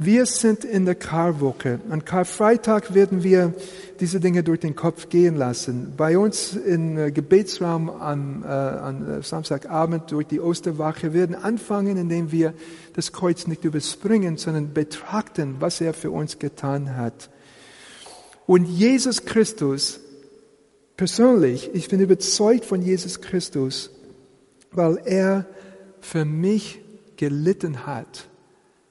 Wir 0.00 0.26
sind 0.26 0.64
in 0.64 0.84
der 0.84 0.94
Karwoche. 0.94 1.80
An 1.90 2.04
Karfreitag 2.04 2.94
werden 2.94 3.24
wir 3.24 3.52
diese 3.98 4.20
Dinge 4.20 4.44
durch 4.44 4.60
den 4.60 4.76
Kopf 4.76 5.08
gehen 5.08 5.34
lassen. 5.34 5.94
Bei 5.96 6.16
uns 6.16 6.54
im 6.54 6.96
äh, 6.96 7.10
Gebetsraum 7.10 7.90
am, 7.90 8.44
äh, 8.44 8.46
am 8.46 9.10
äh, 9.10 9.22
Samstagabend 9.24 10.12
durch 10.12 10.28
die 10.28 10.38
Osterwache 10.38 11.14
werden 11.14 11.34
anfangen, 11.34 11.96
indem 11.96 12.30
wir 12.30 12.54
das 12.92 13.10
Kreuz 13.10 13.48
nicht 13.48 13.64
überspringen, 13.64 14.36
sondern 14.36 14.72
betrachten, 14.72 15.56
was 15.58 15.80
er 15.80 15.92
für 15.94 16.12
uns 16.12 16.38
getan 16.38 16.96
hat. 16.96 17.28
Und 18.46 18.66
Jesus 18.66 19.24
Christus, 19.24 19.98
persönlich, 20.96 21.70
ich 21.74 21.88
bin 21.88 21.98
überzeugt 21.98 22.64
von 22.64 22.82
Jesus 22.82 23.20
Christus, 23.20 23.90
weil 24.70 25.00
er 25.04 25.44
für 26.00 26.24
mich 26.24 26.78
gelitten 27.16 27.84
hat 27.84 28.28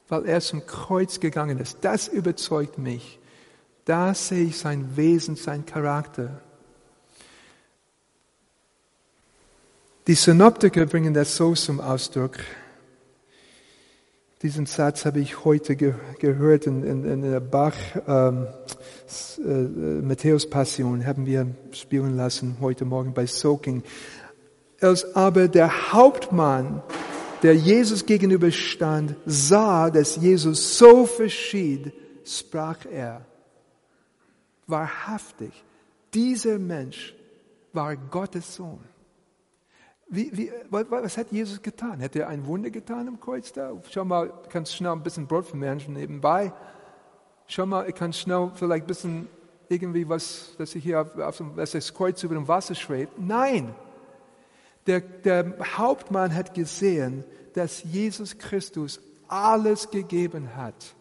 weil 0.09 0.25
er 0.25 0.41
zum 0.41 0.65
Kreuz 0.65 1.19
gegangen 1.19 1.59
ist. 1.59 1.79
Das 1.81 2.07
überzeugt 2.07 2.77
mich. 2.77 3.19
Da 3.85 4.13
sehe 4.13 4.45
ich 4.45 4.57
sein 4.57 4.95
Wesen, 4.95 5.35
sein 5.35 5.65
Charakter. 5.65 6.41
Die 10.07 10.15
Synoptiker 10.15 10.85
bringen 10.85 11.13
das 11.13 11.35
so 11.35 11.53
zum 11.53 11.81
Ausdruck. 11.81 12.37
Diesen 14.41 14.65
Satz 14.67 15.03
habe 15.05 15.19
ich 15.19 15.43
heute 15.45 15.75
ge 15.75 15.95
gehört 16.19 16.67
in, 16.67 16.83
in, 16.83 17.03
in, 17.05 17.21
der 17.23 17.39
Bach 17.39 17.73
ähm, 18.07 18.47
äh, 19.39 19.49
Matthäus 19.49 20.49
Passion, 20.49 21.05
haben 21.05 21.25
wir 21.25 21.47
spielen 21.71 22.15
lassen 22.15 22.57
heute 22.61 22.85
Morgen 22.85 23.13
bei 23.13 23.25
Soaking. 23.25 23.83
Als 24.79 25.15
aber 25.15 25.47
der 25.47 25.91
Hauptmann 25.91 26.83
der 27.43 27.55
Jesus 27.55 28.05
gegenüberstand, 28.05 29.15
sah, 29.25 29.89
dass 29.89 30.15
Jesus 30.15 30.77
so 30.77 31.05
verschied, 31.05 31.93
sprach 32.25 32.85
er, 32.85 33.25
wahrhaftig, 34.65 35.51
dieser 36.13 36.59
Mensch 36.59 37.13
war 37.73 37.95
Gottes 37.95 38.55
Sohn. 38.55 38.83
Wie, 40.09 40.35
wie, 40.35 40.51
was 40.69 41.17
hat 41.17 41.31
Jesus 41.31 41.61
getan? 41.61 42.01
Hat 42.01 42.15
er 42.15 42.29
ein 42.29 42.45
Wunder 42.45 42.69
getan 42.69 43.09
am 43.09 43.19
Kreuz 43.19 43.51
da? 43.51 43.73
Schau 43.89 44.05
mal, 44.05 44.27
du 44.27 44.49
kannst 44.49 44.73
schnell 44.73 44.93
ein 44.93 45.03
bisschen 45.03 45.27
Brot 45.27 45.45
vermehren 45.45 45.81
nebenbei. 45.88 46.53
Schau 47.45 47.65
mal, 47.65 47.89
ich 47.89 47.95
kann 47.95 48.13
schnell 48.13 48.51
vielleicht 48.55 48.85
ein 48.85 48.88
bisschen 48.88 49.27
irgendwie 49.67 50.07
was, 50.07 50.55
dass 50.57 50.75
ich 50.75 50.83
hier 50.83 51.01
auf, 51.01 51.17
auf 51.17 51.43
dass 51.57 51.71
das 51.71 51.93
Kreuz 51.93 52.23
über 52.23 52.35
dem 52.35 52.47
Wasser 52.47 52.73
schwebt. 52.73 53.19
Nein, 53.19 53.75
der, 54.88 55.01
der 55.01 55.55
Hauptmann 55.77 56.33
hat 56.33 56.53
gesehen, 56.53 57.23
dass 57.53 57.83
Jesus 57.83 58.38
Christus 58.38 59.01
alles 59.27 59.91
gegeben 59.91 60.55
hat. 60.55 60.95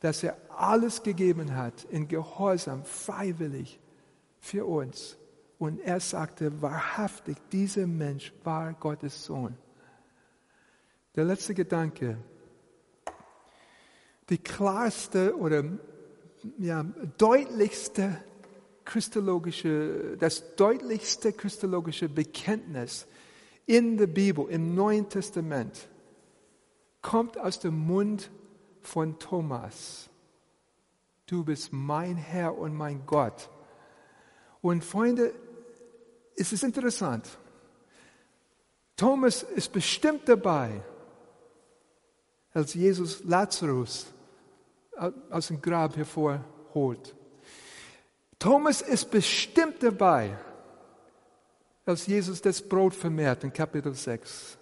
Dass 0.00 0.22
er 0.22 0.36
alles 0.48 1.02
gegeben 1.02 1.56
hat 1.56 1.84
in 1.84 2.08
Gehorsam, 2.08 2.84
freiwillig 2.84 3.80
für 4.40 4.66
uns. 4.66 5.16
Und 5.58 5.80
er 5.80 6.00
sagte 6.00 6.60
wahrhaftig, 6.60 7.36
dieser 7.52 7.86
Mensch 7.86 8.32
war 8.42 8.72
Gottes 8.74 9.24
Sohn. 9.24 9.56
Der 11.14 11.24
letzte 11.24 11.54
Gedanke. 11.54 12.18
Die 14.28 14.38
klarste 14.38 15.36
oder 15.36 15.64
ja, 16.58 16.84
deutlichste 17.18 18.22
christologische, 18.84 20.16
das 20.18 20.56
deutlichste 20.56 21.32
christologische 21.32 22.08
Bekenntnis 22.08 23.06
in 23.66 23.96
der 23.96 24.06
Bibel, 24.06 24.48
im 24.48 24.74
Neuen 24.74 25.08
Testament, 25.08 25.88
kommt 27.00 27.38
aus 27.38 27.58
dem 27.60 27.78
Mund 27.78 28.30
von 28.80 29.18
Thomas. 29.18 30.08
Du 31.26 31.44
bist 31.44 31.72
mein 31.72 32.16
Herr 32.16 32.58
und 32.58 32.74
mein 32.74 33.06
Gott. 33.06 33.48
Und 34.60 34.84
Freunde, 34.84 35.32
es 36.36 36.52
ist 36.52 36.62
interessant. 36.62 37.28
Thomas 38.96 39.42
ist 39.42 39.72
bestimmt 39.72 40.28
dabei, 40.28 40.82
als 42.52 42.74
Jesus 42.74 43.24
Lazarus 43.24 44.06
aus 45.30 45.48
dem 45.48 45.60
Grab 45.60 45.96
hervorholt. 45.96 47.16
Thomas 48.42 48.82
ist 48.82 49.08
bestimmt 49.08 49.84
dabei, 49.84 50.36
als 51.86 52.08
Jesus 52.08 52.42
das 52.42 52.60
Brot 52.60 52.92
vermehrt 52.92 53.44
in 53.44 53.52
Kapitel 53.52 53.94
6. 53.94 54.58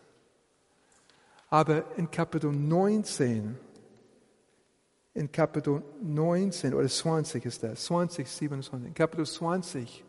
Aber 1.48 1.96
in 1.96 2.10
Kapitel 2.10 2.52
19, 2.52 3.56
in 5.14 5.32
Kapitel 5.32 5.82
19 6.02 6.74
oder 6.74 6.88
20 6.88 7.46
ist 7.46 7.62
das, 7.62 7.86
20, 7.86 8.28
27, 8.28 8.88
in 8.88 8.92
Kapitel 8.92 9.24
20, 9.24 10.04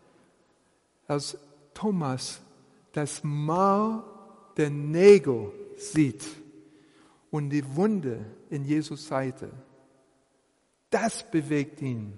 als 1.08 1.38
Thomas 1.74 2.42
das 2.92 3.24
Mal 3.24 4.04
der 4.58 4.70
Nägel 4.70 5.50
sieht 5.78 6.26
und 7.30 7.50
die 7.50 7.64
Wunde 7.78 8.26
in 8.50 8.66
Jesus 8.66 9.08
Seite, 9.08 9.50
das 10.90 11.24
bewegt 11.32 11.82
ihn. 11.82 12.18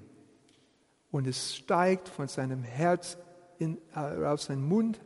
Und 1.14 1.28
es 1.28 1.56
steigt 1.56 2.10
von 2.10 2.28
seinem 2.28 2.64
Herz 2.64 3.20
in, 3.60 3.78
äh, 3.96 4.26
aus 4.26 4.46
seinem 4.46 4.68
Mund. 4.68 5.00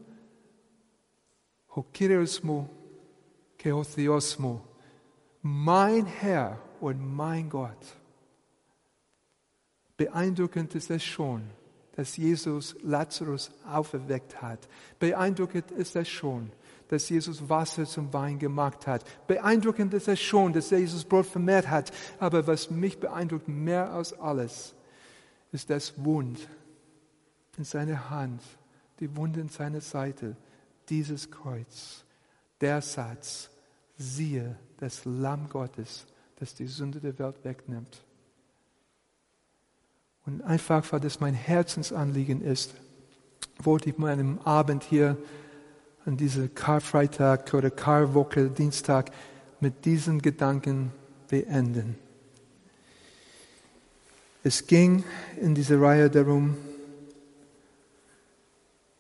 Hokirismo, 1.76 2.70
Keothiosmo, 3.58 4.62
mein 5.42 6.06
Herr 6.06 6.60
und 6.80 7.14
mein 7.14 7.50
Gott. 7.50 7.98
Beeindruckend 9.98 10.76
ist 10.76 10.90
es 10.92 11.04
schon, 11.04 11.42
dass 11.98 12.16
Jesus 12.16 12.78
Lazarus 12.84 13.52
auferweckt 13.70 14.42
hat. 14.42 14.70
Beeindruckend 15.00 15.72
ist 15.72 15.98
es 15.98 16.08
schon, 16.08 16.54
dass 16.88 17.10
Jesus 17.10 17.50
Wasser 17.50 17.86
zum 17.86 18.14
Wein 18.14 18.40
gemacht 18.40 18.88
hat. 18.88 19.04
Beeindruckend 19.28 19.94
ist 19.94 20.08
es 20.08 20.22
schon, 20.22 20.54
dass 20.54 20.70
Jesus 20.70 21.04
Brot 21.04 21.26
vermehrt 21.26 21.70
hat. 21.70 21.92
Aber 22.18 22.48
was 22.48 22.72
mich 22.72 22.98
beeindruckt 22.98 23.50
mehr 23.50 23.92
als 23.92 24.18
alles, 24.18 24.74
ist 25.52 25.70
das 25.70 25.94
Wund 26.04 26.48
in 27.58 27.64
seiner 27.64 28.10
Hand, 28.10 28.42
die 29.00 29.16
Wunde 29.16 29.42
in 29.42 29.50
seiner 29.50 29.82
Seite, 29.82 30.36
dieses 30.90 31.30
Kreuz, 31.32 32.04
der 32.62 32.82
Satz, 32.82 33.50
siehe 33.98 34.56
das 34.78 35.06
Lamm 35.06 35.50
Gottes, 35.50 36.06
das 36.38 36.54
die 36.54 36.68
Sünde 36.68 37.00
der 37.00 37.18
Welt 37.20 37.44
wegnimmt. 37.44 38.04
Und 40.26 40.42
einfach, 40.42 40.92
weil 40.92 41.00
das 41.00 41.20
mein 41.20 41.34
Herzensanliegen 41.34 42.42
ist, 42.42 42.74
wollte 43.60 43.90
ich 43.90 43.98
meinen 43.98 44.40
Abend 44.46 44.84
hier 44.84 45.18
an 46.06 46.18
diesem 46.18 46.54
Karfreitag 46.54 47.54
oder 47.54 47.72
Karwoche, 47.72 48.50
Dienstag, 48.50 49.12
mit 49.60 49.86
diesen 49.86 50.22
Gedanken 50.22 50.92
beenden. 51.30 51.98
Es 54.48 54.66
ging 54.66 55.04
in 55.42 55.56
dieser 55.56 55.82
Reihe 55.82 56.10
darum, 56.10 56.56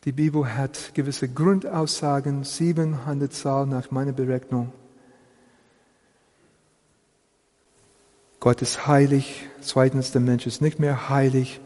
die 0.04 0.12
Bibel 0.12 0.54
hat 0.54 0.91
gewisse 0.93 1.30
Grundaussagen, 1.30 2.43
sieben 2.43 2.95
an 3.06 3.20
der 3.20 3.30
Zahl 3.30 3.66
nach 3.66 3.89
meiner 3.89 4.12
Berechnung. 4.12 4.74
Gott 8.41 8.62
ist 8.62 8.88
heilig. 8.88 9.48
Zweitens, 9.62 10.12
der 10.12 10.20
Mensch 10.20 10.45
ist 10.48 10.62
nicht 10.62 10.80
mehr 10.80 11.08
heilig. 11.08 11.62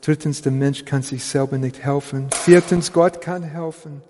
Drittens, 0.00 0.42
der 0.42 0.52
Mensch 0.52 0.84
kann 0.84 1.02
sich 1.02 1.24
selber 1.24 1.58
nicht 1.58 1.84
helfen. 1.84 2.30
Viertens, 2.30 2.92
Gott 2.92 3.20
kann 3.20 3.42
helfen. 3.42 4.00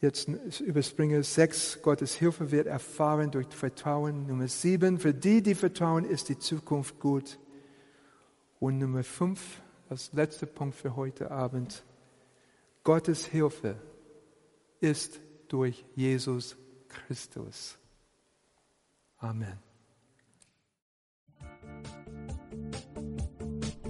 Jetzt 0.00 0.30
überspringe 0.60 1.22
sechs, 1.24 1.78
Gottes 1.82 2.14
Hilfe 2.14 2.50
wird 2.50 2.68
erfahren 2.68 3.30
durch 3.30 3.48
Vertrauen. 3.50 4.26
Nummer 4.26 4.48
sieben, 4.48 4.98
für 4.98 5.12
die, 5.12 5.42
die 5.42 5.54
vertrauen, 5.54 6.06
ist 6.06 6.30
die 6.30 6.38
Zukunft 6.38 6.98
gut. 6.98 7.38
Und 8.64 8.78
Nummer 8.78 9.04
fünf, 9.04 9.60
als 9.90 10.10
letzter 10.14 10.46
Punkt 10.46 10.74
für 10.74 10.96
heute 10.96 11.30
Abend, 11.30 11.84
Gottes 12.82 13.26
Hilfe 13.26 13.76
ist 14.80 15.20
durch 15.48 15.84
Jesus 15.94 16.56
Christus. 16.88 17.76
Amen. 19.18 19.63